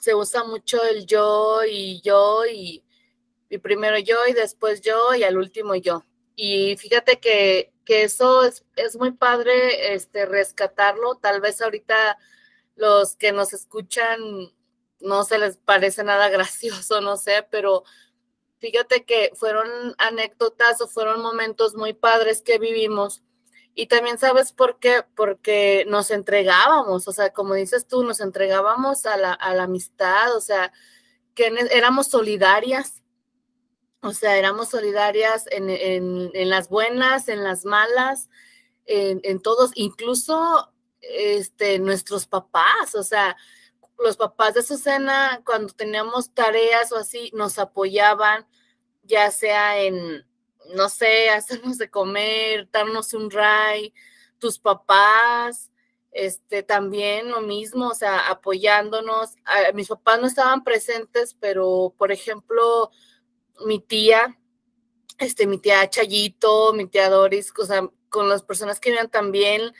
[0.00, 2.84] se usa mucho el yo y yo y
[3.50, 6.04] y primero yo y después yo y al último yo.
[6.36, 11.14] Y fíjate que, eso es, es, muy padre este, rescatarlo.
[11.16, 12.18] Tal vez ahorita
[12.76, 14.20] los que nos escuchan
[15.00, 17.84] no se les parece nada gracioso, no sé, pero
[18.58, 23.22] fíjate que fueron anécdotas o fueron momentos muy padres que vivimos.
[23.74, 29.06] Y también sabes por qué, porque nos entregábamos, o sea, como dices tú, nos entregábamos
[29.06, 30.72] a la, a la amistad, o sea,
[31.34, 32.98] que éramos solidarias
[34.00, 38.28] o sea, éramos solidarias en, las buenas, en las malas,
[38.86, 43.36] en, todos, incluso este, nuestros papás, o sea,
[43.98, 48.46] los papás de Susana, cuando teníamos tareas o así, nos apoyaban,
[49.02, 50.24] ya sea en,
[50.74, 53.92] no sé, hacernos de comer, darnos un ray,
[54.38, 55.70] tus papás,
[56.12, 59.34] este, también lo mismo, o sea, apoyándonos.
[59.74, 62.90] mis papás no estaban presentes, pero, por ejemplo,
[63.66, 64.38] mi tía,
[65.18, 69.72] este, mi tía Chayito, mi tía Doris, o sea, con las personas que vivían también,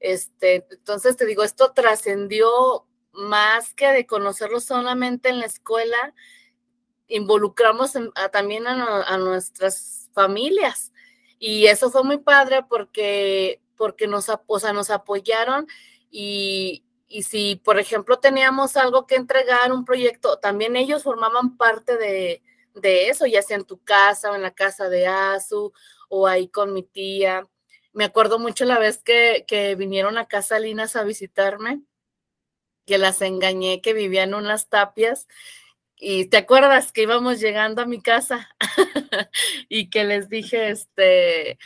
[0.00, 6.14] este, entonces te digo, esto trascendió más que de conocerlo solamente en la escuela,
[7.08, 7.92] involucramos
[8.32, 10.92] también a, nuestras familias.
[11.38, 15.66] Y eso fue muy padre porque, porque nos, o nos apoyaron
[16.10, 21.96] y, y si, por ejemplo, teníamos algo que entregar, un proyecto, también ellos formaban parte
[21.96, 22.42] de,
[22.74, 25.72] de eso, ya sea en tu casa o en la casa de Azu
[26.08, 27.46] o ahí con mi tía.
[27.92, 31.82] Me acuerdo mucho la vez que, que vinieron a casa Linas a visitarme,
[32.86, 35.26] que las engañé que vivían en unas tapias
[35.96, 38.48] y te acuerdas que íbamos llegando a mi casa
[39.68, 41.58] y que les dije, este,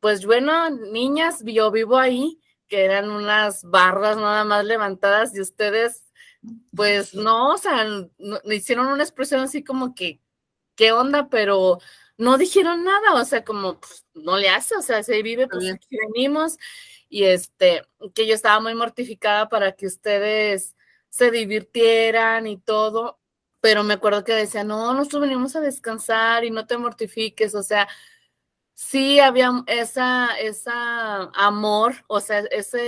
[0.00, 6.04] pues bueno, niñas, yo vivo ahí, que eran unas barras nada más levantadas y ustedes,
[6.74, 7.86] pues no, o sea,
[8.44, 10.20] hicieron una expresión así como que,
[10.76, 11.78] qué onda, pero
[12.18, 15.72] no dijeron nada, o sea, como pues, no le hace, o sea, se vive, pues
[15.72, 16.56] aquí venimos
[17.12, 17.82] y este,
[18.14, 20.76] que yo estaba muy mortificada para que ustedes
[21.10, 23.20] se divirtieran y todo,
[23.60, 27.62] pero me acuerdo que decía, no, nosotros venimos a descansar y no te mortifiques, o
[27.62, 27.86] sea,
[28.74, 32.78] sí había esa, esa amor, o sea, esa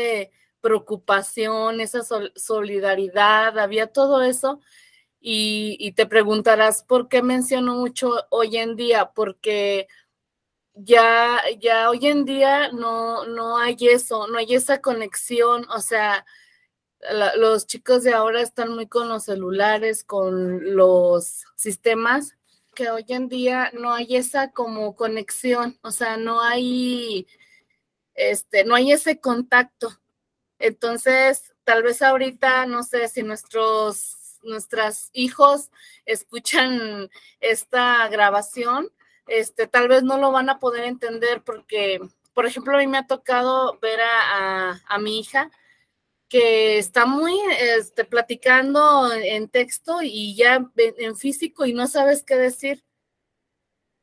[0.62, 2.00] preocupación, esa
[2.34, 4.62] solidaridad, había todo eso
[5.20, 9.87] y, te preguntarás por qué menciono mucho hoy en día, porque
[10.74, 16.26] ya, ya hoy en día no, no hay eso, no hay esa conexión, o sea,
[17.37, 22.37] los chicos de ahora están muy con los celulares, con los sistemas,
[22.74, 27.26] que hoy en día no hay esa como conexión, o sea, no hay,
[28.14, 30.00] este, no hay ese contacto.
[30.58, 35.70] Entonces, tal vez ahorita, no sé si nuestros nuestros hijos
[36.04, 37.10] escuchan
[37.40, 38.90] esta grabación,
[39.26, 42.00] este, tal vez no lo van a poder entender porque,
[42.34, 45.51] por ejemplo, a mí me ha tocado ver a, mi hija
[46.28, 52.36] que está muy este, platicando en texto y ya en físico y no sabes qué
[52.36, 52.84] decir.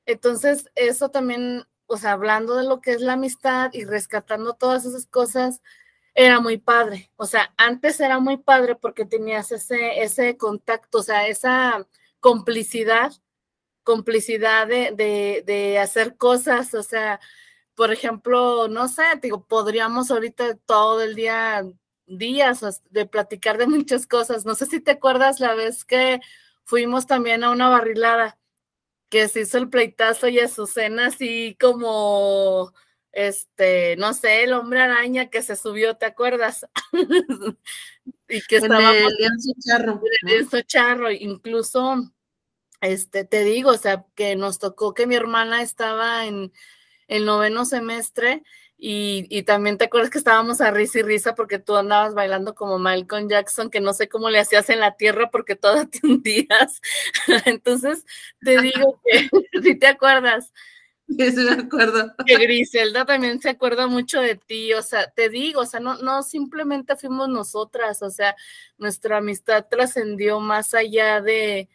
[0.05, 4.85] Entonces, eso también, o sea, hablando de lo que es la amistad y rescatando todas
[4.85, 5.61] esas cosas,
[6.13, 7.11] era muy padre.
[7.15, 11.87] O sea, antes era muy padre porque tenías ese, ese contacto, o sea, esa
[12.19, 13.13] complicidad,
[13.83, 14.93] complicidad de,
[15.45, 17.19] de, hacer cosas, o sea,
[17.75, 21.63] por ejemplo, no sé, digo, podríamos ahorita todo el día,
[22.05, 24.45] días de platicar de muchas cosas.
[24.45, 26.19] No sé si te acuerdas la vez que
[26.63, 28.37] fuimos también a una barrilada,
[29.09, 32.71] que se hizo el pleitazo y Azucena así como,
[33.11, 36.65] este, no sé, el hombre araña que se subió, ¿te acuerdas?
[38.29, 39.09] y que estaba El
[39.59, 40.01] charro.
[40.23, 42.11] El charro, incluso,
[42.81, 46.51] este, te digo, o sea, que nos tocó que mi hermana estaba en
[47.07, 48.43] el noveno semestre
[48.83, 52.79] y, también te acuerdas que estábamos a risa y risa porque tú andabas bailando como
[52.79, 56.81] Malcolm Jackson, que no sé cómo le hacías en la tierra porque todas te hundías.
[57.45, 58.03] Entonces,
[58.43, 59.29] te digo que
[59.61, 60.51] si te acuerdas.
[61.07, 62.15] Sí, sí me acuerdo.
[62.25, 65.97] Que Griselda también se acuerda mucho de ti, o sea, te digo, o sea, no,
[65.97, 68.35] no simplemente fuimos nosotras, o sea,
[68.79, 71.69] nuestra amistad trascendió más allá de,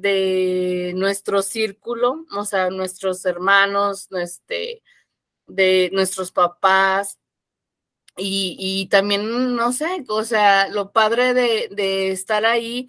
[0.00, 4.82] de nuestro círculo, o sea, nuestros hermanos, este,
[5.46, 7.18] de nuestros papás.
[8.18, 12.88] Y, también, no sé, o sea, lo padre de, estar ahí,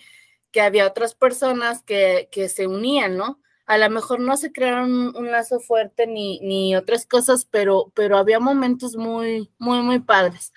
[0.51, 3.41] que había otras personas que, se unían, ¿no?
[3.66, 8.18] A lo mejor no se crearon un lazo fuerte ni, ni otras cosas, pero, pero
[8.18, 10.53] había momentos muy, muy, muy padres.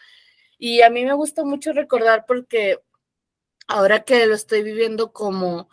[0.59, 2.79] Y a mí me gusta mucho recordar porque
[3.67, 5.69] ahora que lo estoy viviendo como,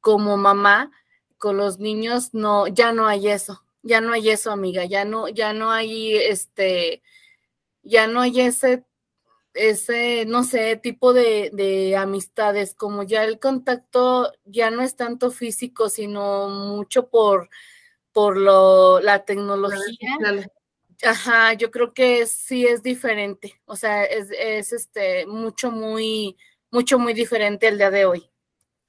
[0.00, 0.90] como mamá,
[1.38, 5.28] con los niños, no, ya no hay eso ya no hay eso, amiga, ya no,
[5.28, 7.02] ya no hay este,
[7.82, 8.84] ya no hay ese,
[9.54, 15.30] ese, no sé, tipo de, de amistades, como ya el contacto ya no es tanto
[15.30, 17.50] físico, sino mucho por,
[18.12, 20.18] por lo, la tecnología.
[21.02, 26.36] Ajá, yo creo que sí es diferente, o sea, es, es este, mucho, muy,
[26.70, 28.29] mucho, muy diferente el día de hoy.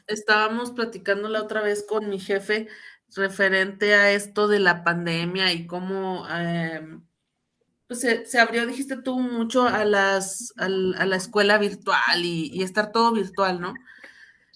[0.07, 2.67] Estábamos platicando la otra vez con mi jefe
[3.15, 7.03] referente a esto de la pandemia y cómo em,
[7.87, 13.11] pues se, abrió, dijiste tú, mucho a, las, a, la escuela virtual y, estar todo
[13.11, 13.73] virtual, ¿no?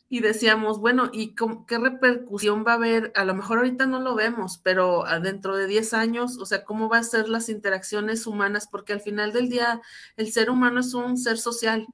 [0.07, 3.11] Y decíamos, bueno, ¿y qué repercusión va a haber?
[3.15, 6.87] A lo mejor ahorita no lo vemos, pero dentro de 10 años, o sea, ¿cómo
[6.87, 8.67] va a ser las interacciones humanas?
[8.71, 9.81] Porque al final del día
[10.15, 11.87] el ser humano es un ser social.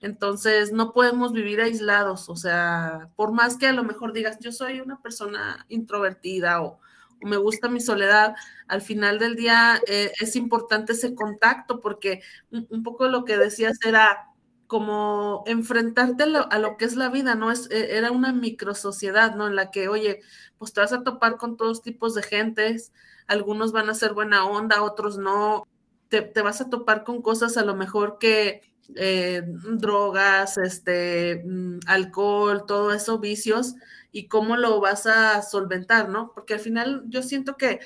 [0.00, 4.52] Entonces, no podemos vivir aislados, o sea, por más que a lo mejor digas, yo
[4.52, 6.80] soy una persona introvertida o,
[7.22, 8.34] me gusta mi soledad,
[8.68, 13.78] al final del día eh, es importante ese contacto porque un, poco lo que decías
[13.84, 14.28] era
[14.66, 17.50] como enfrentarte a lo, que es la vida, ¿no?
[17.50, 19.46] Es, e, era una microsociedad, ¿no?
[19.46, 20.20] En la que, oye,
[20.58, 22.92] pues te vas a topar con todos tipos de gentes,
[23.26, 25.66] algunos van a ser buena onda, otros no,
[26.08, 31.80] te, te vas a topar con cosas a lo mejor que eh, drogas, este, mm,
[31.86, 33.74] alcohol, todo eso, vicios,
[34.12, 36.32] y cómo lo vas a solventar, ¿no?
[36.34, 37.80] Porque al final yo siento que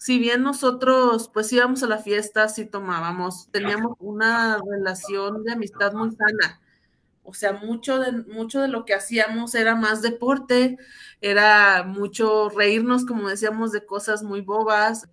[0.00, 5.92] si bien nosotros pues íbamos a la fiesta, si tomábamos, teníamos una relación de amistad
[5.92, 6.60] muy sana.
[7.22, 10.78] O sea, mucho de, mucho de lo que hacíamos era más deporte,
[11.20, 15.08] era mucho reírnos, como decíamos, de cosas muy bobas,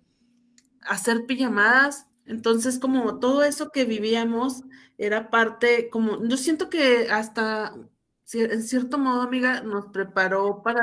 [0.80, 2.07] hacer pijamadas.
[2.28, 4.62] Entonces, como todo eso que vivíamos,
[4.98, 7.74] era parte, como, yo siento que hasta,
[8.34, 10.82] en cierto modo, amiga, nos preparó para,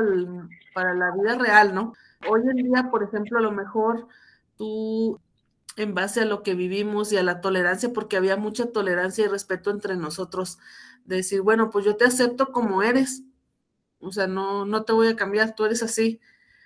[0.74, 1.94] para la vida real, ¿no?
[2.28, 4.08] Hoy en día, por ejemplo, a lo mejor
[4.58, 5.20] tú,
[5.78, 9.28] en base a lo que vivimos y a la tolerancia, porque había mucha tolerancia y
[9.28, 10.58] respeto entre nosotros,
[11.06, 13.22] de decir, bueno, pues yo te acepto como eres,
[14.00, 16.20] o sea, no, no te voy a cambiar, tú eres así.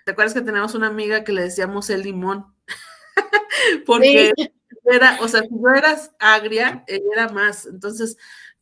[0.06, 2.54] ¿Te acuerdas que tenemos una amiga que le decíamos el limón?
[3.86, 4.34] porque
[4.86, 7.66] era, o sea, si yo eras agria, era más.
[7.66, 8.18] Entonces,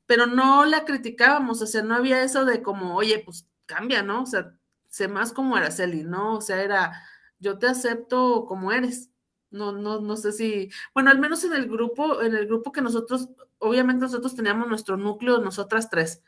[0.05, 4.24] pero no la criticábamos, o sea, no había eso de como, oye, pues cambia, ¿no?
[4.24, 4.53] O sea,
[4.89, 6.36] sé más como Araceli, ¿no?
[6.38, 6.93] O sea, era,
[7.39, 9.09] yo te acepto como eres.
[9.49, 12.82] No, no, no sé si, bueno, al menos en el grupo, en el grupo que
[12.82, 16.22] nosotros, obviamente nosotros teníamos nuestro núcleo, nosotras tres,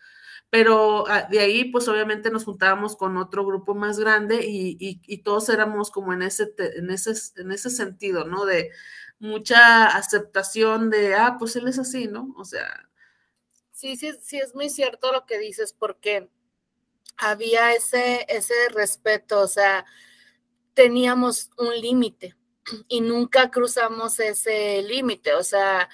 [0.49, 5.17] pero ah, de ahí, pues obviamente nos juntábamos con otro grupo más grande y, y
[5.23, 8.45] todos éramos como en ese, en ese, en ese sentido, ¿no?
[8.45, 8.71] De,
[9.19, 12.33] mucha aceptación de, ah, pues él es así, ¿no?
[12.37, 12.89] O sea.
[13.71, 16.29] Sí, sí, sí, es muy cierto lo que dices, porque
[17.17, 19.85] había ese, ese respeto, o sea,
[20.73, 22.35] teníamos un límite
[22.87, 25.89] y nunca cruzamos ese límite, o sea,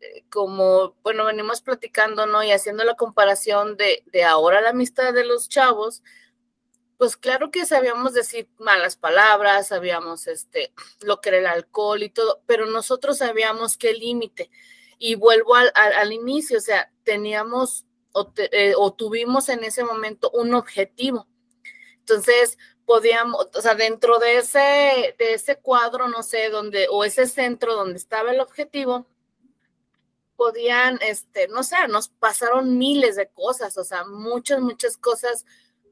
[0.00, 2.42] eh, como, bueno, venimos platicando, ¿no?
[2.42, 6.02] Y haciendo la comparación de, de ahora la amistad de los chavos,
[6.98, 12.10] pues claro que sabíamos decir malas palabras, sabíamos este, lo que era el alcohol y
[12.10, 14.50] todo, pero nosotros sabíamos qué límite.
[14.98, 20.30] Y vuelvo al, al, inicio, o sea, teníamos o, eh, o, tuvimos en ese momento
[20.30, 21.26] un objetivo,
[21.98, 27.26] Entonces, podíamos, o sea, dentro de ese, de ese cuadro, no sé, donde, o ese
[27.26, 29.06] centro donde estaba el objetivo,
[30.36, 35.44] podían, este, no sé, nos pasaron miles de cosas, o sea, muchas, muchas cosas,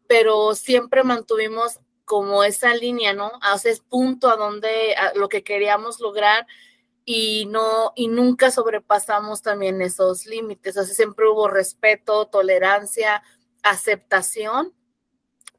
[0.06, 3.32] pero siempre mantuvimos como esa línea, ¿no?
[3.40, 6.46] A ese punto a donde, a lo que queríamos lograr
[7.04, 13.22] y no, y nunca sobrepasamos también esos límites, o sea, siempre hubo respeto, tolerancia,
[13.62, 14.74] aceptación.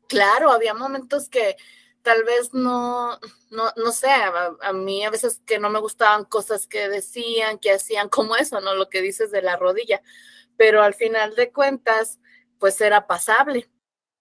[0.08, 1.56] Claro, había momentos que
[2.02, 3.20] tal vez no,
[3.50, 7.72] no, no sé, a, mí a veces que no me gustaban cosas que decían, que
[7.72, 8.76] hacían como eso, ¿no?
[8.76, 10.02] Lo que dices de la rodilla,
[10.58, 12.20] pero al final de cuentas,
[12.60, 13.70] pues era pasable,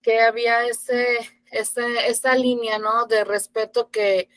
[0.04, 1.18] que había ese,
[1.50, 3.06] ese, esa línea, ¿no?
[3.06, 4.28] De respeto que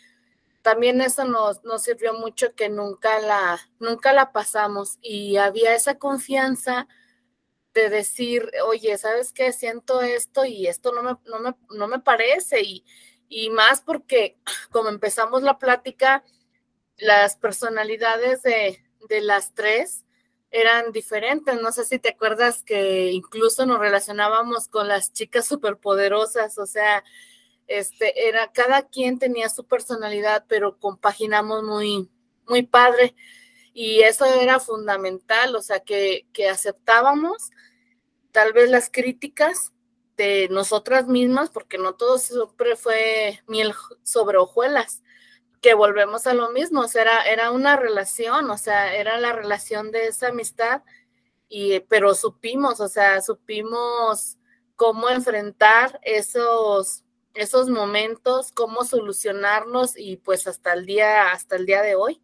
[0.63, 5.99] también eso nos, nos sirvió mucho que nunca la, nunca la pasamos y había esa
[5.99, 6.87] confianza
[7.73, 9.53] de decir, oye, ¿sabes qué?
[9.53, 12.85] Siento esto y esto no me, no me, no me parece y,
[13.29, 14.37] y más porque
[14.71, 16.23] como empezamos la plática,
[16.97, 20.06] las personalidades de, de las tres
[20.51, 21.61] eran diferentes.
[21.61, 27.03] No sé si te acuerdas que incluso nos relacionábamos con las chicas superpoderosas, o sea,
[27.67, 32.09] este era cada quien tenía su personalidad, pero compaginamos muy
[32.47, 33.15] muy padre
[33.73, 37.51] y eso era fundamental, o sea, que, que aceptábamos
[38.31, 39.73] tal vez las críticas,
[40.17, 43.73] de nosotras mismas, porque no todo siempre fue miel
[44.03, 45.03] sobre hojuelas,
[45.67, 49.33] que volvemos a lo mismo, o sea, era, era una relación, o sea, era la
[49.33, 50.81] relación de esa amistad,
[51.49, 54.37] y, pero supimos, o sea, supimos
[54.77, 57.03] cómo enfrentar esos,
[57.33, 62.21] esos momentos, cómo solucionarlos y pues hasta el día, hasta el día de hoy.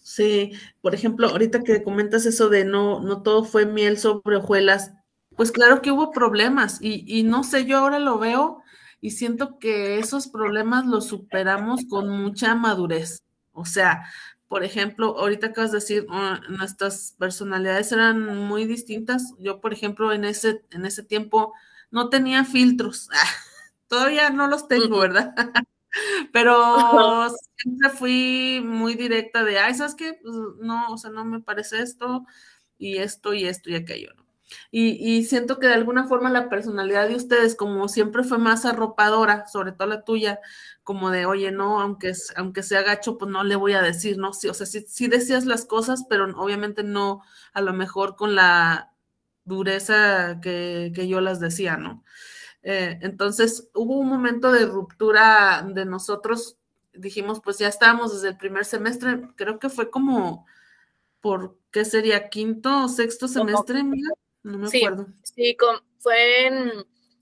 [0.00, 4.92] Sí, por ejemplo, ahorita que comentas eso de no, no todo fue miel sobre hojuelas,
[5.34, 8.62] pues claro que hubo problemas y, no sé, yo ahora lo veo
[9.00, 13.22] y siento que esos problemas los superamos con mucha madurez.
[13.52, 14.04] O sea,
[14.48, 19.34] por ejemplo, ahorita acabas de decir, oh, nuestras personalidades eran muy distintas.
[19.38, 21.52] Yo, por ejemplo, en ese, en ese tiempo
[21.90, 23.08] no tenía filtros.
[23.88, 25.34] Todavía no los tengo, ¿verdad?
[26.32, 30.14] Pero siempre fui muy directa de, ay, ¿sabes qué?
[30.22, 32.26] Pues no, o sea, no me parece esto
[32.78, 34.25] y esto y esto y aquello, ¿no?
[34.70, 39.46] Y, siento que de alguna forma la personalidad de ustedes, como siempre fue más arropadora,
[39.46, 40.40] sobre todo la tuya,
[40.84, 44.32] como de, oye, no, aunque, aunque sea gacho, pues no le voy a decir, ¿no?
[44.32, 47.22] Sí, o sea, sí, decías las cosas, pero obviamente no
[47.52, 48.92] a lo mejor con la
[49.44, 52.04] dureza que, yo las decía, ¿no?
[52.62, 56.58] Eh, entonces, hubo un momento de ruptura de nosotros,
[56.94, 60.46] dijimos, pues ya estábamos desde el primer semestre, creo que fue como,
[61.20, 62.28] ¿por qué sería?
[62.28, 64.10] ¿Quinto o sexto semestre, mira?
[64.10, 65.08] No me sí, acuerdo.
[65.22, 65.56] Sí,
[65.98, 66.46] fue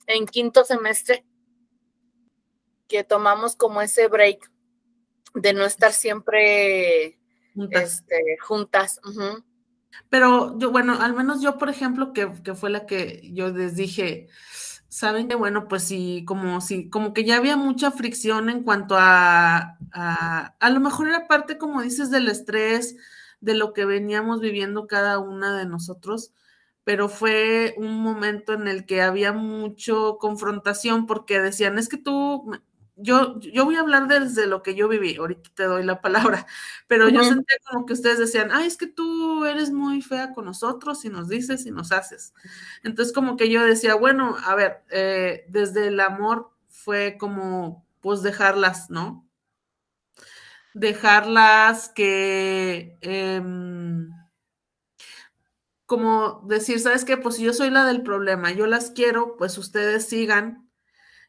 [0.06, 1.24] en, quinto semestre
[2.86, 4.50] que tomamos como ese break
[5.34, 7.18] de no estar siempre
[7.54, 8.00] juntas.
[8.00, 8.36] Este,
[10.10, 14.28] Pero yo, bueno, al menos yo, por ejemplo, que, fue la que yo les dije,
[14.88, 18.96] saben que bueno, pues sí, como si, como que ya había mucha fricción en cuanto
[18.98, 22.96] a, a, a lo mejor era parte, como dices, del estrés,
[23.40, 26.32] de lo que veníamos viviendo cada una de nosotros
[26.85, 32.53] pero fue un momento en el que había mucho confrontación porque decían, es que tú,
[32.97, 36.47] yo, yo voy a hablar desde lo que yo viví, ahorita te doy la palabra,
[36.87, 40.45] pero yo sentía como que ustedes decían, ay, es que tú eres muy fea con
[40.45, 42.35] nosotros y nos dices y nos haces.
[42.82, 48.22] Entonces como que yo decía, bueno, a ver, eh, desde el amor fue como, pues
[48.22, 49.26] dejarlas, ¿no?
[50.74, 52.99] Dejarlas que...
[53.01, 54.23] Em,
[55.95, 57.16] como decir, ¿sabes qué?
[57.16, 60.68] Pues yo soy la del problema, yo las quiero, pues ustedes sigan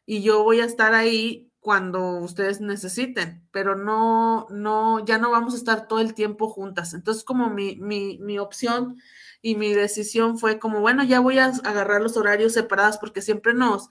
[0.04, 5.54] y yo voy a estar ahí cuando ustedes necesiten, pero no, no, ya no vamos
[5.54, 6.94] a estar todo el tiempo juntas.
[6.94, 9.00] Entonces, como mi, mi, mi opción
[9.40, 13.54] y mi decisión fue como, bueno, ya voy a agarrar los horarios separados porque siempre
[13.54, 13.88] nos,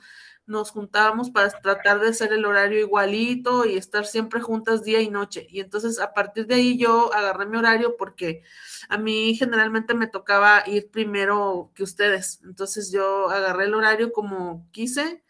[0.47, 5.09] nos juntábamos para tratar de hacer el horario igualito y estar siempre juntas día y
[5.09, 5.47] noche.
[5.49, 8.43] Y entonces a partir de ahí yo agarré mi horario porque
[8.89, 12.41] a mí generalmente me tocaba ir primero que ustedes.
[12.43, 15.23] Entonces yo agarré el horario como quise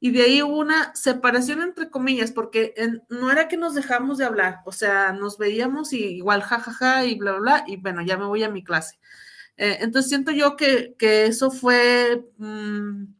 [0.00, 2.74] y de ahí hubo una separación entre comillas porque
[3.10, 7.16] no era que nos dejamos de hablar, o sea, nos veíamos y igual jajaja y
[7.16, 8.98] bla, bla, bla, y bueno, ya me voy a mi clase.
[9.58, 12.24] Eh, entonces siento yo que, eso fue...
[12.38, 13.19] Mm,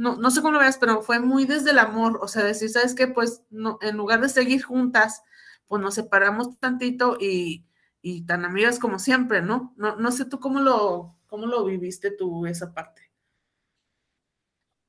[0.00, 2.70] no, no sé cómo lo veas, pero fue muy desde el amor, o sea, decir,
[2.70, 3.06] ¿sabes qué?
[3.06, 5.22] Pues no, en lugar de seguir juntas,
[5.68, 7.66] pues nos separamos tantito y,
[8.00, 9.74] y tan amigas como siempre, ¿no?
[9.76, 9.96] ¿no?
[9.96, 13.10] No sé tú cómo lo, cómo lo viviste tú esa parte.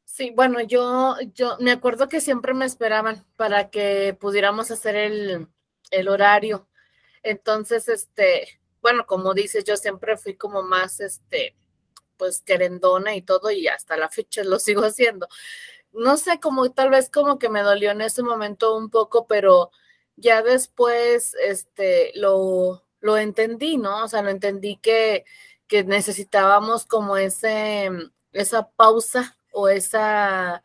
[0.05, 5.49] Sí, bueno, yo, yo me acuerdo que siempre me esperaban para que pudiéramos hacer el,
[5.89, 6.69] el horario.
[7.21, 11.57] Entonces, este, bueno, como dices, yo siempre fui como más, este,
[12.21, 15.27] pues querendona y todo, y hasta la fecha lo sigo haciendo.
[15.91, 19.71] No sé, como tal vez como que me dolió en ese momento un poco, pero
[20.17, 24.03] ya después, este, lo, lo entendí, ¿no?
[24.05, 25.25] O sea, lo entendí que,
[25.67, 27.89] que necesitábamos como ese,
[28.33, 30.61] esa pausa o esa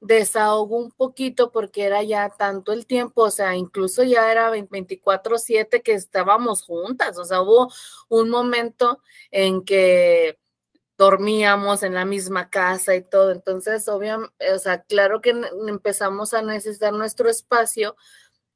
[0.00, 5.82] desahogo un poquito porque era ya tanto el tiempo, o sea, incluso ya era 24/7
[5.82, 7.72] que estábamos juntas, o sea, hubo
[8.08, 9.00] un momento
[9.30, 10.38] en que
[10.98, 15.34] dormíamos en la misma casa y todo, entonces, obviamente, o sea, claro que
[15.68, 17.96] empezamos a necesitar nuestro espacio,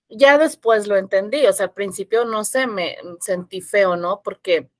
[0.08, 4.22] ya después lo entendí, o sea, al principio, no sé, me sentí feo, ¿no?
[4.22, 4.70] Porque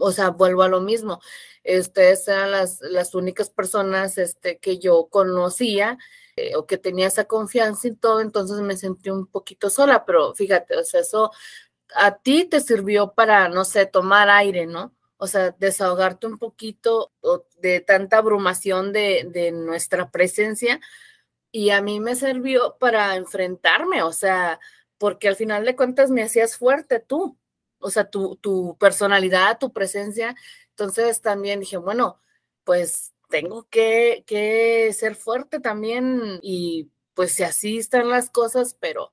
[0.00, 1.20] o sea, vuelvo a lo mismo.
[1.64, 5.98] Ustedes eran las, las únicas personas este, que yo conocía
[6.36, 10.34] eh, o que tenía esa confianza y todo, entonces me sentí un poquito sola, pero
[10.34, 11.30] fíjate, o sea, eso
[11.94, 14.95] a ti te sirvió para, no sé, tomar aire, ¿no?
[15.18, 17.12] O sea, desahogarte un poquito
[17.58, 20.80] de tanta abrumación de, de nuestra presencia
[21.50, 24.60] y a mí me sirvió para enfrentarme, o sea,
[24.98, 27.38] porque al final de cuentas me hacías fuerte tú,
[27.78, 30.34] o sea, tu, tu personalidad, tu presencia.
[30.70, 32.20] Entonces también dije, bueno,
[32.64, 39.12] pues tengo que, que ser fuerte también y pues si así están las cosas, pero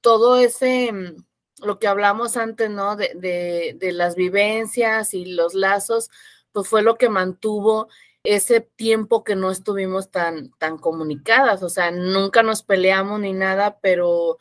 [0.00, 0.92] todo ese,
[1.60, 2.96] lo que hablamos antes, ¿no?
[2.96, 6.10] De, de, de, las vivencias y los lazos,
[6.52, 7.88] pues fue lo que mantuvo
[8.24, 13.78] ese tiempo que no estuvimos tan, tan comunicadas, o sea, nunca nos peleamos ni nada,
[13.80, 14.38] pero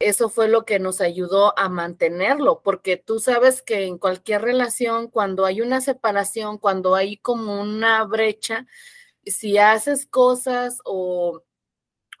[0.00, 5.08] eso fue lo que nos ayudó a mantenerlo, porque tú sabes que en cualquier relación,
[5.08, 8.66] cuando hay una separación, cuando hay como una brecha,
[9.26, 11.42] si haces cosas o,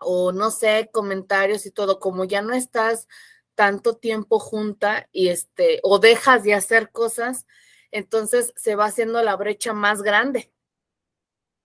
[0.00, 3.08] o no sé, comentarios y todo, como ya no estás
[3.54, 7.46] tanto tiempo junta y este, o dejas de hacer cosas,
[7.90, 10.52] entonces se va haciendo la brecha más grande,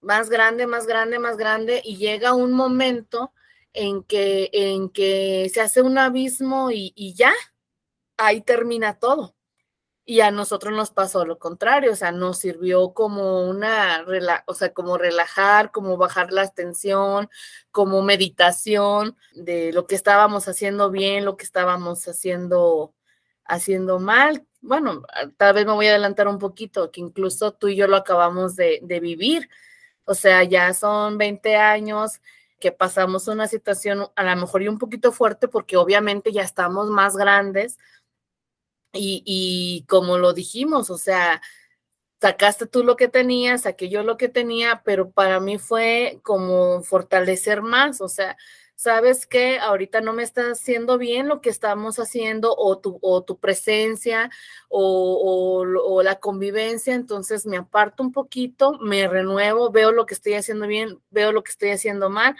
[0.01, 3.33] más grande, más grande, más grande, y llega un momento
[3.73, 7.33] en que, en que se hace un abismo y, ya,
[8.17, 9.34] ahí termina todo.
[10.07, 14.05] Y a nosotros nos pasó lo contrario, o sea, nos sirvió como una,
[14.45, 17.27] o sea, como relajar, como bajar la tensión,
[17.71, 22.93] como meditación de lo que estábamos haciendo bien, lo que estábamos haciendo,
[23.45, 24.45] haciendo mal.
[24.61, 25.03] Bueno,
[25.37, 28.55] tal vez me voy a adelantar un poquito, que incluso tú y yo lo acabamos
[28.55, 29.49] de, de vivir.
[30.05, 32.21] O sea, ya son 20 años
[32.59, 36.89] que pasamos una situación a lo mejor y un poquito fuerte porque obviamente ya estamos
[36.89, 37.77] más grandes
[38.95, 41.41] y, como lo dijimos, o sea,
[42.21, 46.81] sacaste tú lo que tenías, saqué yo lo que tenía, pero para mí fue como
[46.83, 48.37] fortalecer más, o sea,
[48.75, 53.23] sabes que ahorita no me está haciendo bien lo que estamos haciendo o tu, o
[53.23, 54.29] tu presencia
[54.69, 60.33] o, o, la convivencia, entonces me aparto un poquito, me renuevo, veo lo que estoy
[60.33, 62.35] haciendo bien, veo lo que estoy haciendo mal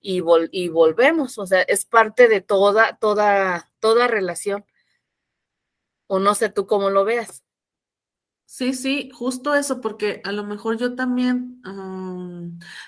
[0.00, 4.64] y, y volvemos, o sea, es parte de toda, toda, toda relación.
[6.14, 7.42] O no sé tú cómo lo veas.
[8.44, 11.62] Sí, sí, justo eso, porque a lo mejor yo también,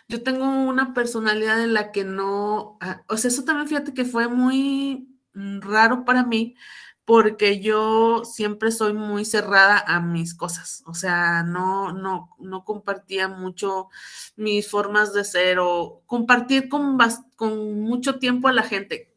[0.09, 4.05] yo tengo una personalidad en la que no, ah, o sea, eso también fíjate que
[4.05, 6.57] fue muy mm, raro para mí,
[7.05, 13.29] porque yo siempre soy muy cerrada a mis cosas, o sea, no, no, no compartía
[13.29, 13.89] mucho
[14.37, 16.99] mis formas de ser o compartir con,
[17.37, 19.12] con mucho tiempo a la gente.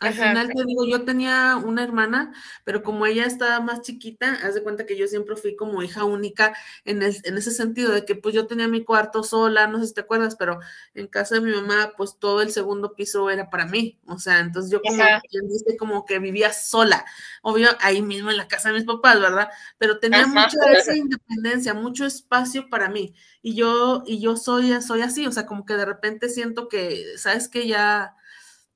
[0.00, 2.32] Al final te digo, yo tenía una hermana,
[2.64, 6.04] pero como ella estaba más chiquita, haz de cuenta que yo siempre fui como hija
[6.04, 9.88] única en, en, ese sentido de que pues yo tenía mi cuarto sola, no sé
[9.88, 10.58] si te acuerdas, pero
[10.94, 14.40] en casa de mi mamá pues todo el segundo piso era para mí, o sea,
[14.40, 15.04] entonces yo como
[15.48, 17.04] dice como que vivía sola,
[17.42, 19.50] obvio ahí mismo en la casa de mis papás, ¿verdad?
[19.76, 25.02] Pero tenía mucha esa independencia, mucho espacio para mí y yo y yo soy soy
[25.02, 28.16] así, o sea, como que de repente siento que sabes que ya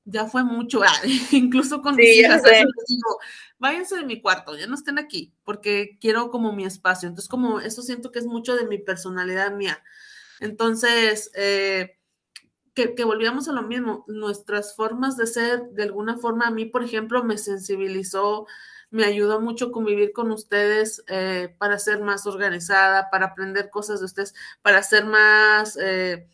[0.05, 1.01] ya fue mucho, ah,
[1.33, 3.19] incluso con mis hijas, digo,
[3.59, 7.09] váyanse de mi cuarto, ya no estén aquí, porque quiero como mi espacio.
[7.09, 9.83] Entonces, como eso siento que es mucho de mi personalidad mía.
[10.41, 11.97] Entonces, eh,
[12.75, 16.67] que, que, volvíamos a lo mismo, nuestras formas de ser, de alguna forma, a mí,
[16.67, 18.47] por ejemplo, me sensibilizó,
[18.91, 24.07] me ayudó mucho convivir con ustedes eh, para ser más organizada, para aprender cosas de
[24.07, 26.29] ustedes, para ser más, eh,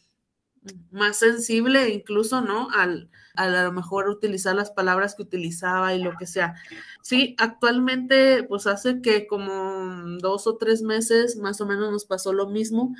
[0.91, 2.69] más sensible incluso, ¿no?
[2.71, 6.55] Al, a lo mejor utilizar las palabras que utilizaba y lo que sea.
[7.03, 12.33] Sí, actualmente, pues hace que como dos o tres meses más o menos nos pasó
[12.33, 12.95] lo mismo,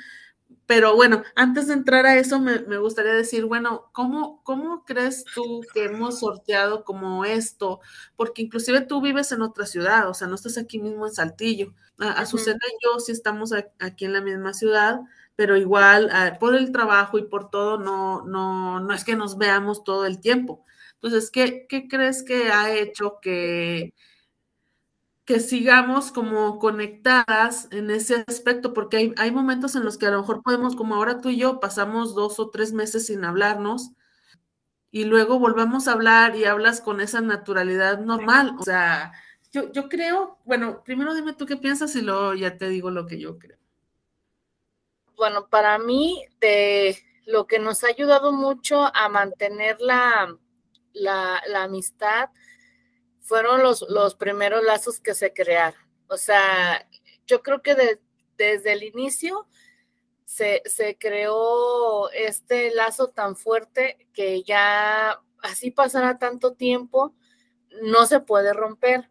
[0.67, 5.63] Pero bueno, antes de entrar a eso, me, gustaría decir, bueno, ¿cómo, ¿cómo crees tú
[5.75, 7.81] que hemos sorteado como esto?
[8.17, 11.75] Porque inclusive tú vives en otra ciudad, o sea, no estás aquí mismo en Saltillo.
[11.99, 15.01] A, Azucena y yo sí estamos aquí en la misma ciudad,
[15.37, 19.39] pero igual ah, por el trabajo y por todo, no, no, no es que nos
[19.39, 20.65] veamos todo el tiempo.
[20.95, 23.95] Entonces, ¿qué, qué crees que ha hecho que
[25.31, 30.11] que sigamos como conectadas en ese aspecto, porque hay, hay, momentos en los que a
[30.11, 33.93] lo mejor podemos, como ahora tú y yo, pasamos dos o tres meses sin hablarnos
[34.91, 38.57] y luego volvemos a hablar y hablas con esa naturalidad normal.
[38.59, 39.13] O sea,
[39.53, 43.07] yo, yo creo, bueno, primero dime tú qué piensas y luego ya te digo lo
[43.07, 43.60] que yo creo.
[45.21, 46.25] Bueno, para mí,
[47.27, 50.35] lo que nos ha ayudado mucho a mantener la,
[51.57, 52.31] amistad,
[53.21, 55.79] fueron los, los primeros lazos que se crearon.
[56.09, 56.89] O sea,
[57.27, 57.99] yo creo que
[58.39, 59.47] desde el inicio
[60.25, 67.15] se, se, creó este lazo tan fuerte que ya así pasará tanto tiempo,
[67.83, 69.11] no se puede romper.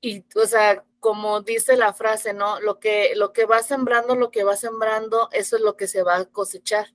[0.00, 2.60] Y, o sea, como dice la frase, ¿no?
[2.60, 6.04] Lo que, lo que va sembrando, lo que va sembrando, eso es lo que se
[6.04, 6.94] va a cosechar.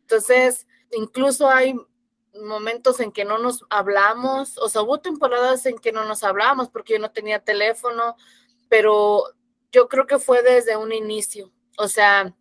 [0.00, 1.76] Entonces, incluso hay
[2.34, 6.70] momentos en que no nos hablamos, o sea, hubo temporadas en que no nos hablamos
[6.70, 8.16] porque yo no tenía teléfono,
[8.68, 9.22] pero
[9.70, 12.34] yo creo que fue desde un inicio, o sea,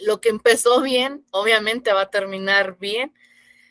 [0.00, 3.14] lo que empezó bien, obviamente va a terminar bien,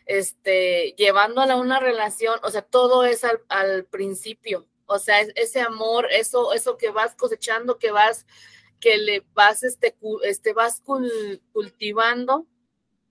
[0.06, 6.08] este, llevándola a una relación, o sea, todo es al, principio, o sea, ese amor,
[6.12, 8.26] eso, eso que vas cosechando, que vas,
[8.80, 10.82] que le vas, este, este vas
[11.54, 12.48] cultivando,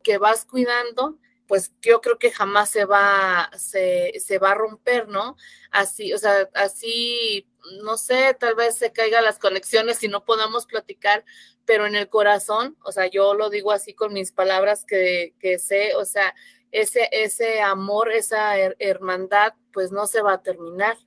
[0.03, 5.07] que vas cuidando, pues yo creo que jamás se va, se, se, va a romper,
[5.09, 5.37] ¿no?
[5.71, 7.49] Así, o sea, así,
[7.85, 11.25] no sé, tal vez se caigan las conexiones y no podamos platicar,
[11.65, 15.61] pero en el corazón, o sea, yo lo digo así con mis palabras que, que
[15.61, 16.35] sé, o sea,
[16.73, 20.99] ese, ese amor, esa hermandad, pues no se va a terminar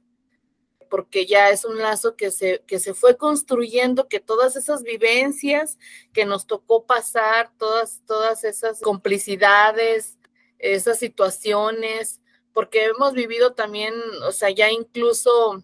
[0.91, 5.79] porque ya es un lazo que se, que se fue construyendo, que todas esas vivencias
[6.11, 10.17] que nos tocó pasar, todas, todas esas complicidades,
[10.59, 12.19] esas situaciones,
[12.53, 13.93] porque hemos vivido también,
[14.27, 15.63] o sea, ya incluso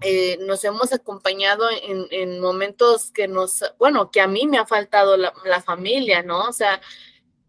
[0.00, 5.16] eh, nos hemos acompañado en, momentos que nos, bueno, que a mí me ha faltado
[5.16, 6.48] la, familia, ¿no?
[6.48, 6.80] O sea,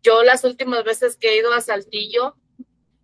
[0.03, 2.35] yo las últimas veces que he ido a Saltillo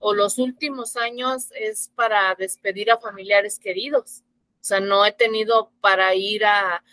[0.01, 4.23] o los últimos años es para despedir a familiares queridos.
[4.59, 6.83] O sea, no he tenido para ir a,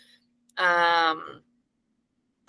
[0.55, 1.15] a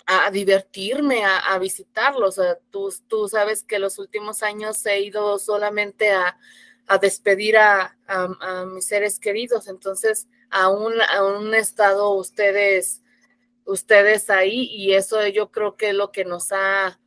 [0.05, 2.39] a, divertirme, a, visitarlos.
[2.69, 6.37] Tú, tú, sabes que los últimos años he ido solamente a,
[6.99, 7.95] despedir a,
[8.67, 13.01] mis seres queridos, entonces aún, aún estado ustedes,
[13.63, 16.99] ustedes ahí y eso yo creo que es lo que nos ha,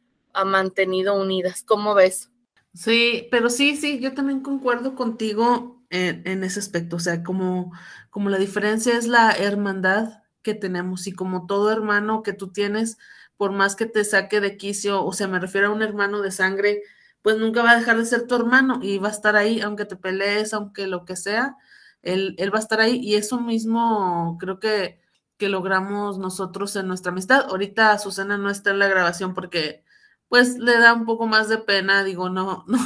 [0.46, 1.62] mantenido unidas.
[1.62, 2.30] ¿Cómo ves?
[2.74, 7.72] Sí, pero sí, sí, yo también concuerdo contigo en, en, ese aspecto, o sea, como,
[8.10, 12.98] como la diferencia es la hermandad que tenemos y como todo hermano que tú tienes,
[13.36, 16.32] por más que te saque de quicio, o sea, me refiero a un hermano de
[16.32, 16.82] sangre,
[17.22, 19.84] pues nunca va a dejar de ser tu hermano y va a estar ahí, aunque
[19.84, 21.56] te pelees, aunque lo que sea,
[22.02, 25.00] él, él va a estar ahí y eso mismo creo que,
[25.36, 27.46] que logramos nosotros en nuestra amistad.
[27.48, 29.83] Ahorita Susana no está en la grabación porque
[30.34, 32.80] pues le da un poco más de pena, digo, no, no,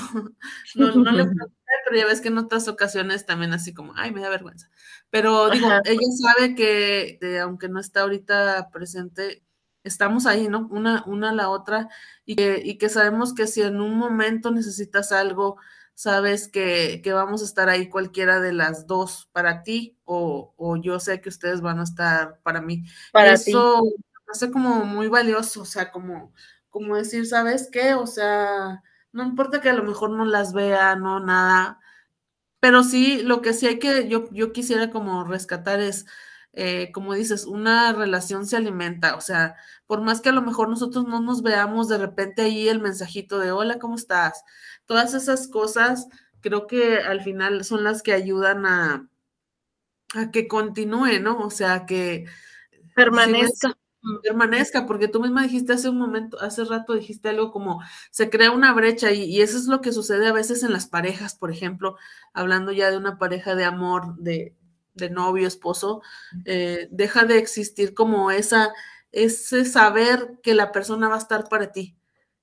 [0.74, 1.24] no, no le
[1.86, 4.68] pero ya ves que en otras ocasiones también así como, ay, me da vergüenza.
[5.08, 9.46] Pero digo, ella sabe que aunque no está ahorita presente,
[9.82, 10.68] estamos ahí, ¿no?
[10.70, 11.88] Una, una a la otra
[12.26, 15.56] y que, y que sabemos que si en un momento necesitas algo,
[15.94, 20.76] sabes que, que, vamos a estar ahí cualquiera de las dos para ti o, o
[20.76, 22.84] yo sé que ustedes van a estar para mí.
[23.10, 26.34] Para eso me hace como muy valioso, o sea, como,
[26.70, 27.94] como decir, ¿sabes qué?
[27.94, 31.80] O sea, no importa que a lo mejor no las vea, no nada,
[32.60, 36.06] pero sí, lo que sí hay que, yo, yo quisiera como rescatar es,
[36.52, 39.56] eh, como dices, una relación se alimenta, o sea,
[39.86, 43.38] por más que a lo mejor nosotros no nos veamos de repente ahí el mensajito
[43.38, 44.44] de hola, ¿cómo estás?
[44.86, 46.08] Todas esas cosas
[46.40, 49.08] creo que al final son las que ayudan a,
[50.14, 51.38] a que continúe, ¿no?
[51.38, 52.26] O sea, que
[52.94, 53.76] permanezca
[54.22, 57.80] permanezca, porque tú misma dijiste hace un momento, hace rato dijiste algo como
[58.10, 61.34] se crea una brecha y, eso es lo que sucede a veces en las parejas,
[61.34, 61.96] por ejemplo,
[62.32, 64.54] hablando ya de una pareja de amor, de,
[64.94, 66.02] de novio, esposo,
[66.44, 68.72] eh, deja de existir como esa,
[69.12, 71.96] ese saber que la persona va a estar para ti.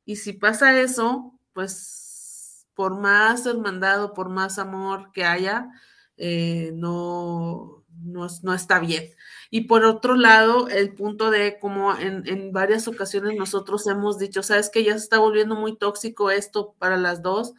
[0.06, 5.70] Y si pasa eso, pues por más hermandad o por más amor que haya,
[6.18, 7.75] eh, no,
[8.06, 9.12] no, no está bien.
[9.50, 14.44] Y por otro lado, el punto de como en, en, varias ocasiones nosotros hemos dicho,
[14.44, 17.54] sabes que ya se está volviendo muy tóxico esto para las dos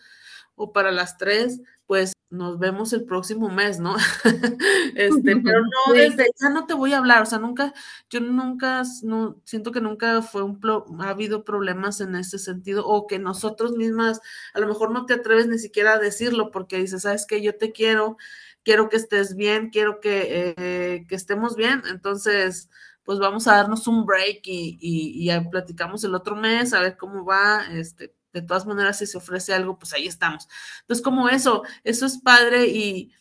[0.54, 3.96] o para las tres, pues nos vemos el próximo mes, ¿no?
[4.96, 7.72] este, pero no desde ya no te voy a hablar, o sea, nunca,
[8.10, 10.58] yo nunca, no, siento que nunca fue un,
[11.00, 14.20] ha habido problemas en ese sentido, o que nosotros mismas,
[14.54, 17.56] a lo mejor no te atreves ni siquiera a decirlo, porque dices, sabes que yo
[17.56, 18.16] te quiero,
[18.66, 22.68] quiero que estés bien, quiero que, eh, que estemos bien, entonces,
[23.04, 26.96] pues vamos a darnos un break y, y, y platicamos el otro mes, a ver
[26.96, 30.48] cómo va, este, de todas maneras, si se ofrece algo, pues ahí estamos.
[30.80, 33.12] Entonces, como eso, eso es padre y,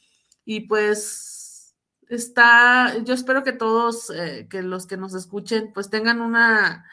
[0.46, 1.76] y pues
[2.10, 6.88] está, yo espero que todos, eh, que los que nos escuchen, pues tengan una,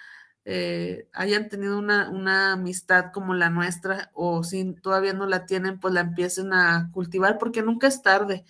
[0.44, 5.78] eh, hayan tenido una, una, amistad como la nuestra o si todavía no la tienen,
[5.78, 8.44] pues la empiecen a cultivar porque nunca es tarde.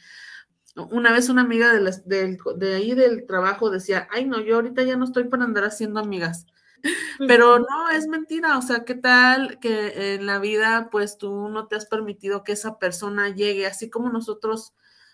[0.75, 4.57] Una vez una amiga de, las, de, de ahí del trabajo decía, ay no, yo
[4.57, 6.47] ahorita ya no estoy para andar haciendo amigas.
[7.29, 11.69] Pero no, es mentira, o sea, ¿qué tal que en la vida pues tú no
[11.69, 14.73] te has permitido que esa persona llegue, así como nosotros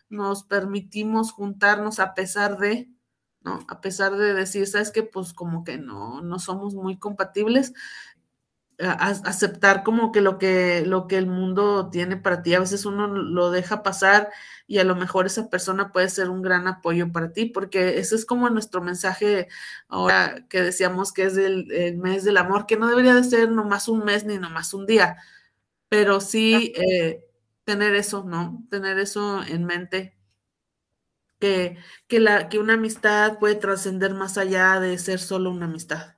[0.09, 2.89] nos permitimos juntarnos a pesar de,
[3.49, 3.65] ¿no?
[3.69, 7.73] A pesar de decir, sabes que pues como que no, no somos muy compatibles,
[8.79, 12.55] aceptar como que lo que lo que el mundo tiene para ti.
[12.55, 14.31] A veces uno lo deja pasar
[14.69, 18.15] y a lo mejor esa persona puede ser un gran apoyo para ti, porque ese
[18.15, 19.49] es como nuestro mensaje
[19.89, 23.89] ahora que decíamos que es el, mes del amor, que no debería de ser nomás
[23.89, 25.17] un mes ni nomás un día,
[25.89, 27.25] pero sí eh,
[27.65, 28.65] tener eso, ¿no?
[28.71, 30.18] Tener eso en mente.
[31.39, 31.79] Que,
[32.09, 36.17] que, la, que una amistad puede trascender más allá de ser solo una amistad.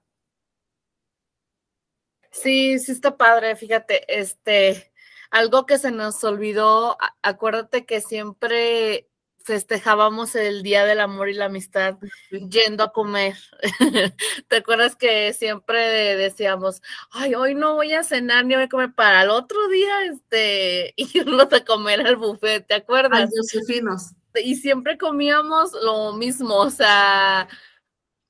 [2.33, 4.93] Sí, sí está padre, fíjate, este,
[5.31, 9.11] algo que se nos olvidó, acuérdate que siempre
[9.43, 11.99] festejábamos el Día del Amor y la Amistad
[12.31, 13.37] yendo a comer.
[14.49, 18.95] ¿Te acuerdas que siempre decíamos, ay, hoy no voy a cenar ni voy a comer
[18.95, 23.31] para el otro día, este, irnos a comer al buffet, ¿te acuerdas?
[23.33, 23.49] Ay,
[24.35, 27.49] Y siempre comíamos lo mismo, o sea,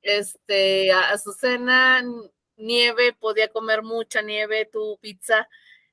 [0.01, 2.03] este, Azucena
[2.57, 5.47] nieve, podía comer mucha nieve, tu pizza.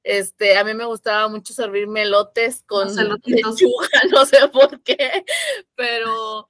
[0.04, 2.88] Este, a mí me gustaba mucho servir melotes con
[3.24, 5.24] lechuga, no sé por qué,
[5.74, 6.48] pero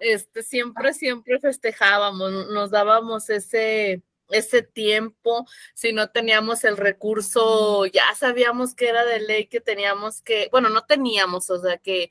[0.00, 8.14] este, siempre, siempre festejábamos, nos dábamos ese, ese tiempo, si no teníamos el recurso, ya
[8.16, 12.10] sabíamos que era de ley que teníamos que, bueno, no teníamos, o sea, que,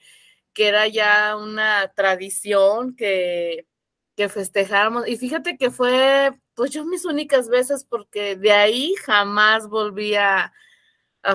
[0.58, 3.68] que era ya una tradición que,
[4.16, 5.08] que festejáramos.
[5.08, 10.52] Y fíjate que fue pues yo mis únicas veces, porque de ahí jamás volví a,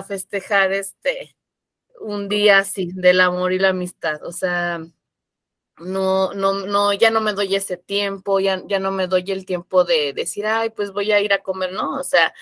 [0.07, 1.35] festejar este
[2.01, 4.21] un día así del amor y la amistad.
[4.25, 4.79] O sea,
[5.77, 9.45] no, no, no, ya no me doy ese tiempo, ya, ya no me doy el
[9.45, 11.97] tiempo de decir, ay, pues voy a ir a comer, ¿no?
[11.97, 12.33] O sea,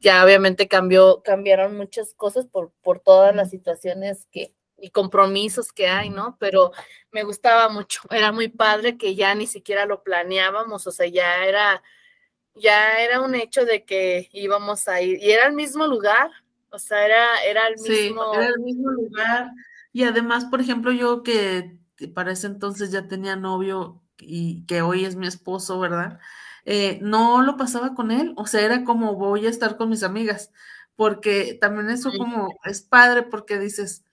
[0.00, 5.88] ya obviamente cambió, cambiaron muchas cosas por, por todas las situaciones que, y compromisos que
[5.88, 6.36] hay, ¿no?
[6.38, 6.72] Pero
[7.12, 11.44] me gustaba mucho, era muy padre que ya ni siquiera lo planeábamos, o sea, ya
[11.44, 11.82] era
[12.58, 16.30] ya era un hecho de que íbamos a ir y era el mismo lugar,
[16.70, 18.32] o sea, era, era el mismo.
[18.32, 19.50] Sí, era el mismo lugar.
[19.92, 21.78] Y además, por ejemplo, yo que
[22.14, 26.18] para ese entonces ya tenía novio y que hoy es mi esposo, ¿verdad?
[26.64, 30.02] Eh, no lo pasaba con él, o sea, era como voy a estar con mis
[30.02, 30.52] amigas,
[30.96, 34.04] porque también eso como es padre porque dices,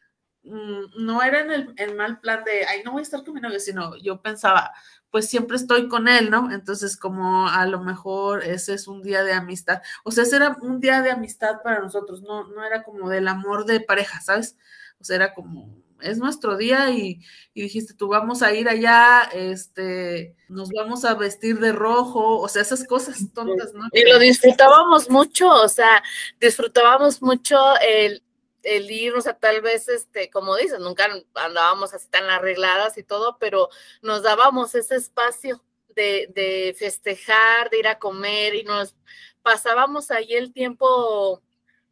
[0.44, 3.41] no era en el, el, mal plan de, ay, no voy a estar con mi
[3.41, 4.72] novio, sino yo pensaba,
[5.10, 6.52] pues siempre estoy con él, ¿no?
[6.52, 10.58] Entonces, como a lo mejor ese es un día de amistad, o sea, ese era
[10.62, 14.58] un día de amistad para nosotros, no, no era como del amor de pareja, ¿sabes?
[15.00, 17.22] O sea, era como, es nuestro día y,
[17.54, 22.48] y, dijiste, tú vamos a ir allá, este, nos vamos a vestir de rojo, o
[22.50, 23.88] sea, esas cosas tontas, ¿no?
[23.94, 26.04] Y lo disfrutábamos mucho, o sea,
[26.39, 28.24] disfrutábamos mucho el
[28.64, 33.03] el ir, o sea, tal vez, este, como dices, nunca andábamos así tan arregladas y
[33.03, 33.70] todo, pero
[34.01, 38.95] nos dábamos ese espacio de, de festejar, de ir a comer y nos
[39.41, 41.41] pasábamos ahí el tiempo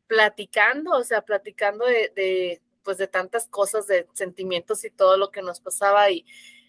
[0.07, 5.41] platicando, o sea, platicando de, pues de tantas cosas, de sentimientos y todo lo que
[5.41, 6.25] nos pasaba y,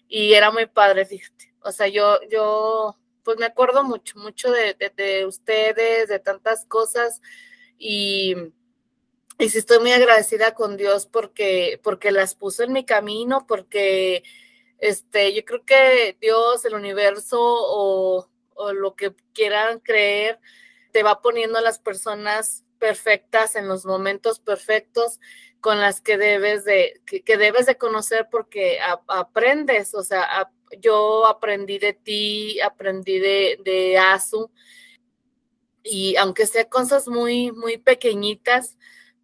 [0.07, 1.53] y era muy padre, fíjate.
[1.61, 7.21] O sea, yo, yo, pues me acuerdo mucho, mucho de, de ustedes, de tantas cosas
[7.77, 8.35] y
[9.39, 14.23] y sí estoy muy agradecida con Dios porque, porque las puso en mi camino, porque
[14.79, 20.39] este, yo creo que Dios, el universo o, o lo que quieran creer,
[20.91, 25.19] te va poniendo a las personas perfectas en los momentos perfectos
[25.61, 31.79] con las que debes de, que, debes de conocer porque aprendes, o sea, yo aprendí
[31.79, 34.51] de ti, aprendí de, de Asu,
[35.81, 38.77] y aunque sea cosas muy, muy pequeñitas,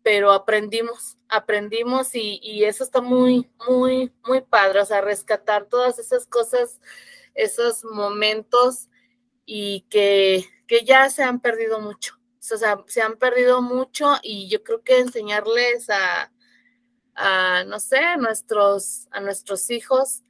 [0.04, 6.26] pero aprendimos, aprendimos y, eso está muy, muy, muy padre, o sea, rescatar todas esas
[6.26, 6.80] cosas,
[7.36, 8.88] esos momentos
[9.46, 12.16] y que, que ya se han perdido mucho.
[12.52, 16.32] O sea, se han perdido mucho y yo creo que enseñarles a,
[17.16, 20.24] a no sé, a nuestros, a nuestros hijos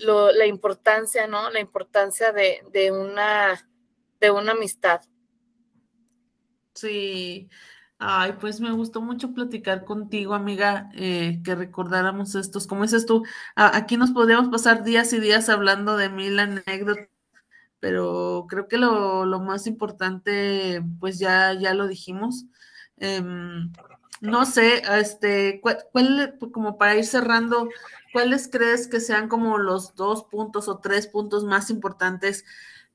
[0.00, 1.50] la importancia, ¿no?
[1.50, 3.68] La importancia de, de, una,
[4.20, 5.00] de una amistad.
[6.74, 7.48] Sí,
[8.00, 13.24] Ay, pues me gustó mucho platicar contigo, amiga, eh, que recordáramos estos, como dices tú,
[13.56, 17.08] aquí nos podríamos pasar días y días hablando de mil anécdotas,
[17.80, 22.46] pero creo que lo, más importante, pues ya, ya lo dijimos.
[22.98, 23.72] Em,
[24.20, 27.68] no sé, este, cuál, como para ir cerrando,
[28.12, 32.44] ¿cuáles crees que sean como los dos puntos o tres puntos más importantes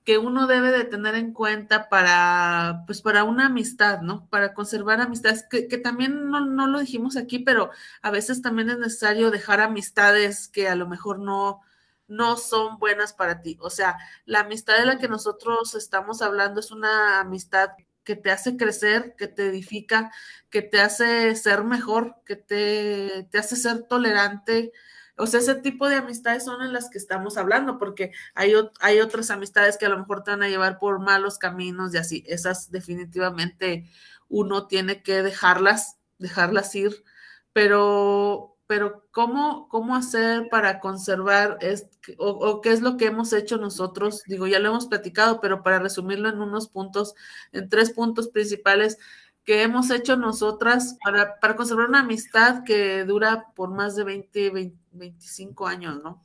[0.03, 4.27] que uno debe de tener en cuenta para, pues para una amistad, ¿no?
[4.29, 8.77] Para conservar amistades, que, también no, no, lo dijimos aquí, pero a veces también es
[8.79, 11.61] necesario dejar amistades que a lo mejor no,
[12.07, 13.57] no son buenas para ti.
[13.61, 17.71] O sea, la amistad de la que nosotros estamos hablando es una amistad
[18.03, 20.11] que te hace crecer, que te edifica,
[20.49, 24.73] que te hace ser mejor, que te, te hace ser tolerante,
[25.17, 28.99] o sea, ese tipo de amistades son en las que estamos hablando, porque hay, hay
[28.99, 32.23] otras amistades que a lo mejor te van a llevar por malos caminos y así.
[32.27, 33.89] Esas definitivamente
[34.27, 37.03] uno tiene que dejarlas, dejarlas ir,
[37.53, 41.59] pero, pero ¿cómo, cómo hacer para conservar,
[42.17, 44.23] o, o, qué es lo que hemos hecho nosotros?
[44.25, 47.13] Digo, ya lo hemos platicado, pero para resumirlo en unos puntos,
[47.51, 48.97] en tres puntos principales,
[49.43, 54.73] que hemos hecho nosotras para, para conservar una amistad que dura por más de 20,
[54.93, 56.21] 25 años, ¿no?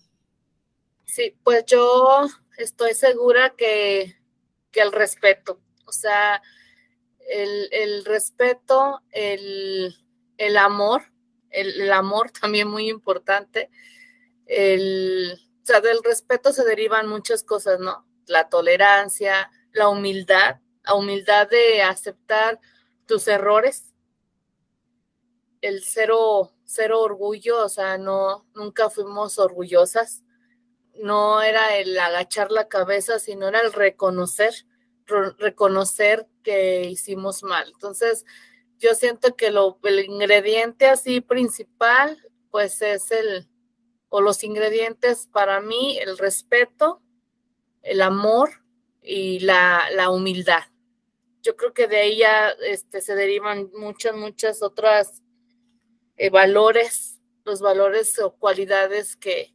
[1.04, 2.26] Sí, pues yo
[2.58, 4.16] estoy segura que,
[4.74, 6.40] el respeto, o sea,
[7.28, 9.92] el, respeto, el,
[10.56, 11.02] amor,
[11.50, 13.70] el, amor también muy importante,
[14.46, 18.06] el, o sea, del respeto se derivan muchas cosas, ¿no?
[18.26, 22.60] La tolerancia, la humildad, la humildad de aceptar
[23.06, 23.92] tus errores,
[25.60, 30.22] el cero, cero orgullo, o sea, no, nunca fuimos orgullosas,
[31.02, 34.52] no era el agachar la cabeza, sino era el reconocer,
[35.38, 37.70] reconocer que hicimos mal.
[37.72, 38.26] Entonces,
[38.76, 42.18] yo siento que lo, el ingrediente así principal,
[42.50, 43.48] pues es el,
[44.10, 47.00] o los ingredientes para mí, el respeto,
[47.80, 48.50] el amor
[49.00, 50.64] y la, la humildad
[51.42, 55.22] yo creo que de ahí ya este, se derivan muchas, muchas otras
[56.18, 59.54] eh, valores, los valores o cualidades que,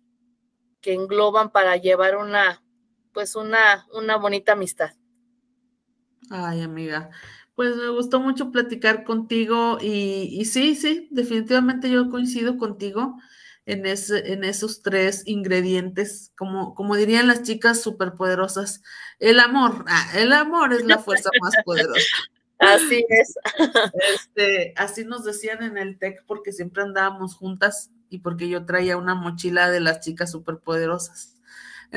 [0.81, 2.63] que engloban para llevar una,
[3.13, 4.91] pues una, una bonita amistad.
[6.29, 7.09] Ay, amiga,
[7.53, 13.15] pues me gustó mucho platicar contigo y, y sí, sí, definitivamente yo coincido contigo
[13.65, 18.81] en, ese, en esos tres ingredientes, como, como dirían las chicas superpoderosas.
[19.19, 22.01] El amor, ah, el amor es la fuerza más poderosa.
[22.67, 23.35] Así es.
[24.13, 28.97] Este, así nos decían en el TEC porque siempre andábamos juntas y porque yo traía
[28.97, 31.35] una mochila de las chicas superpoderosas.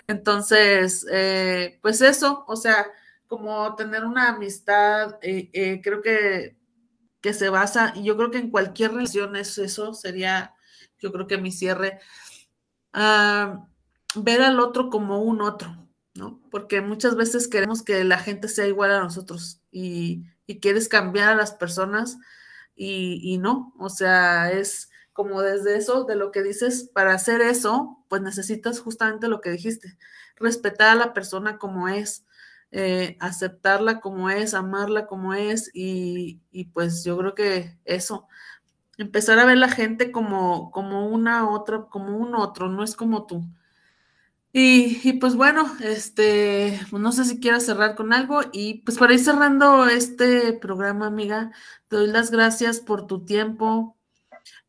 [0.07, 2.87] Entonces, eh, pues eso, o sea,
[3.27, 6.57] como tener una amistad, eh, eh, creo que,
[7.21, 10.55] que se basa, y yo creo que en cualquier relación es eso, sería
[10.99, 12.01] yo creo que mi cierre,
[12.93, 13.67] ah,
[14.15, 16.41] ver al otro como un otro, ¿no?
[16.51, 20.25] Porque muchas veces queremos que la gente sea igual a nosotros y,
[20.61, 22.19] quieres cambiar a las personas
[22.77, 28.05] y, no, o sea, es como desde eso, de lo que dices, para hacer eso,
[28.09, 29.97] pues necesitas justamente lo que dijiste,
[30.37, 32.27] respetar a la persona como es,
[32.71, 38.29] eh, aceptarla como es, amarla como es y, y, pues yo creo que eso,
[38.99, 43.27] empezar a ver la gente como, como una otra, como un otro, no es como
[43.27, 43.45] tú.
[44.59, 49.21] Y, pues bueno, este, no sé si quieras cerrar con algo y pues para ir
[49.21, 51.53] cerrando este programa, amiga,
[51.89, 53.99] te doy las gracias por tu tiempo,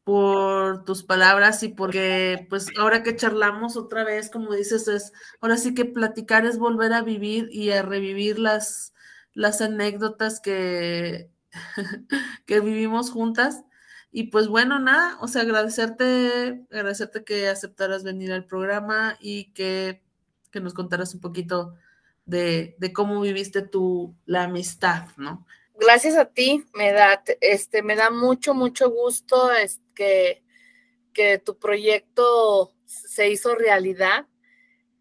[0.03, 5.55] por tus palabras y porque pues ahora que charlamos otra vez, como dices, es ahora
[5.55, 8.93] sí que platicar es volver a vivir y a revivir las,
[9.33, 11.31] las anécdotas que,
[12.45, 13.63] que vivimos juntas.
[14.11, 20.01] Y pues bueno, nada, o sea, agradecerte, agradecerte que aceptaras venir al programa y que,
[20.53, 21.75] nos contaras un poquito
[22.25, 25.45] de, cómo viviste tú la amistad, ¿no?
[25.79, 30.43] gracias a ti, me da, este, me da mucho, mucho gusto es que,
[31.13, 34.25] que tu proyecto se hizo realidad.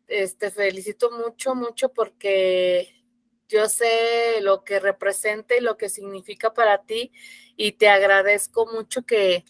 [0.08, 3.04] Este, felicito mucho, mucho porque
[3.48, 7.12] yo sé lo que representa y lo que significa para ti
[7.56, 9.44] y te agradezco mucho que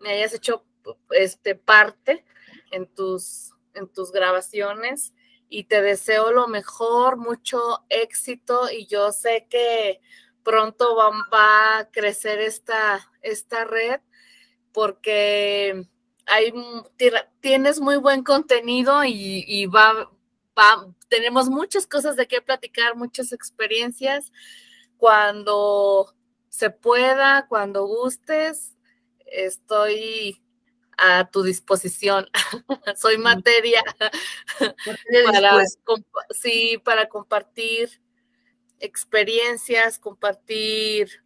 [0.00, 0.64] me hayas hecho
[1.10, 2.24] este, parte
[2.70, 5.12] en tus, en tus grabaciones
[5.48, 10.00] y te deseo lo mejor, mucho éxito y yo sé que
[10.42, 14.00] pronto va, a crecer esta, esta red
[14.72, 15.86] porque
[16.26, 16.54] hay,
[17.40, 20.08] tienes muy buen contenido y, va,
[21.08, 24.32] tenemos muchas cosas de qué platicar, muchas experiencias.
[24.96, 26.14] Cuando
[26.52, 28.76] se pueda, cuando gustes,
[29.24, 30.38] estoy
[30.98, 32.28] a tu disposición.
[32.96, 33.82] Soy materia
[35.24, 35.64] para,
[36.28, 38.02] sí, para compartir
[38.80, 41.24] experiencias, compartir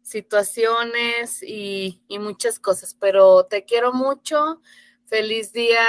[0.00, 2.96] situaciones y, y, muchas cosas.
[2.98, 4.62] Pero te quiero mucho.
[5.04, 5.84] Feliz día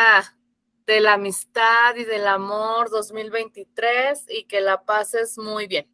[0.86, 5.93] de la amistad y del amor 2023 y que la pases muy bien.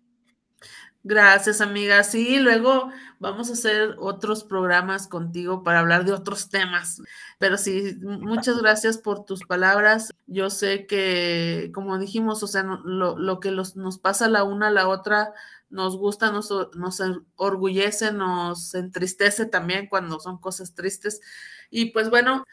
[1.04, 2.04] Gracias, amiga.
[2.04, 7.02] Sí, luego vamos a hacer otros programas contigo para hablar de otros temas.
[7.38, 10.14] Pero sí, muchas gracias por tus palabras.
[10.28, 14.68] Yo sé que, como dijimos, o sea, lo, lo que los, nos pasa la una
[14.68, 15.34] a la otra
[15.70, 17.02] nos gusta, nos, nos
[17.36, 21.22] orgullece, nos entristece también cuando son cosas tristes.
[21.70, 22.43] Y pues bueno,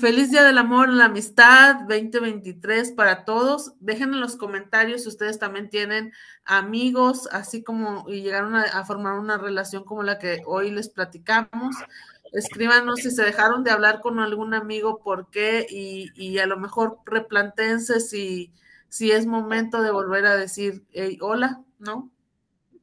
[0.00, 3.72] feliz Día del Amor, la Amistad 2023 para todos.
[3.80, 6.12] Dejen en los comentarios si ustedes también tienen
[6.44, 11.76] amigos, así como y llegaron a, formar una relación como la que hoy les platicamos.
[12.32, 16.98] Escríbanos si se dejaron de hablar con algún amigo, por qué, y, a lo mejor
[17.06, 18.52] replantense si,
[18.90, 20.84] si es momento de volver a decir
[21.20, 22.10] hola, ¿no?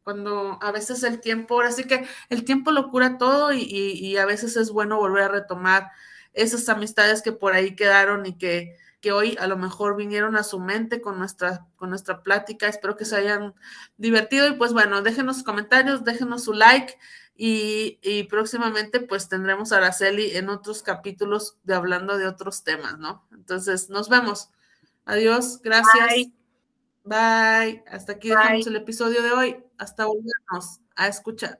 [0.03, 4.17] Cuando a veces el tiempo, ahora sí que el tiempo lo cura todo y, y
[4.17, 5.91] a veces es bueno volver a retomar
[6.33, 10.43] esas amistades que por ahí quedaron y que, que hoy a lo mejor vinieron a
[10.43, 12.67] su mente con nuestra, con nuestra plática.
[12.67, 13.53] Espero que se hayan
[13.97, 16.97] divertido y pues bueno, déjenos comentarios, déjenos su like
[17.35, 22.99] y, y próximamente pues tendremos a Araceli en otros capítulos de hablando de otros temas,
[22.99, 23.25] ¿no?
[23.31, 24.49] Entonces, nos vemos.
[25.05, 26.07] Adiós, gracias.
[26.07, 26.33] Bye.
[27.03, 27.83] Bye.
[27.87, 29.63] Hasta aquí dejamos el episodio de hoy.
[29.77, 31.59] Hasta volvernos a escuchar.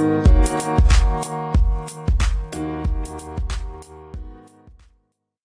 [0.00, 0.99] We'll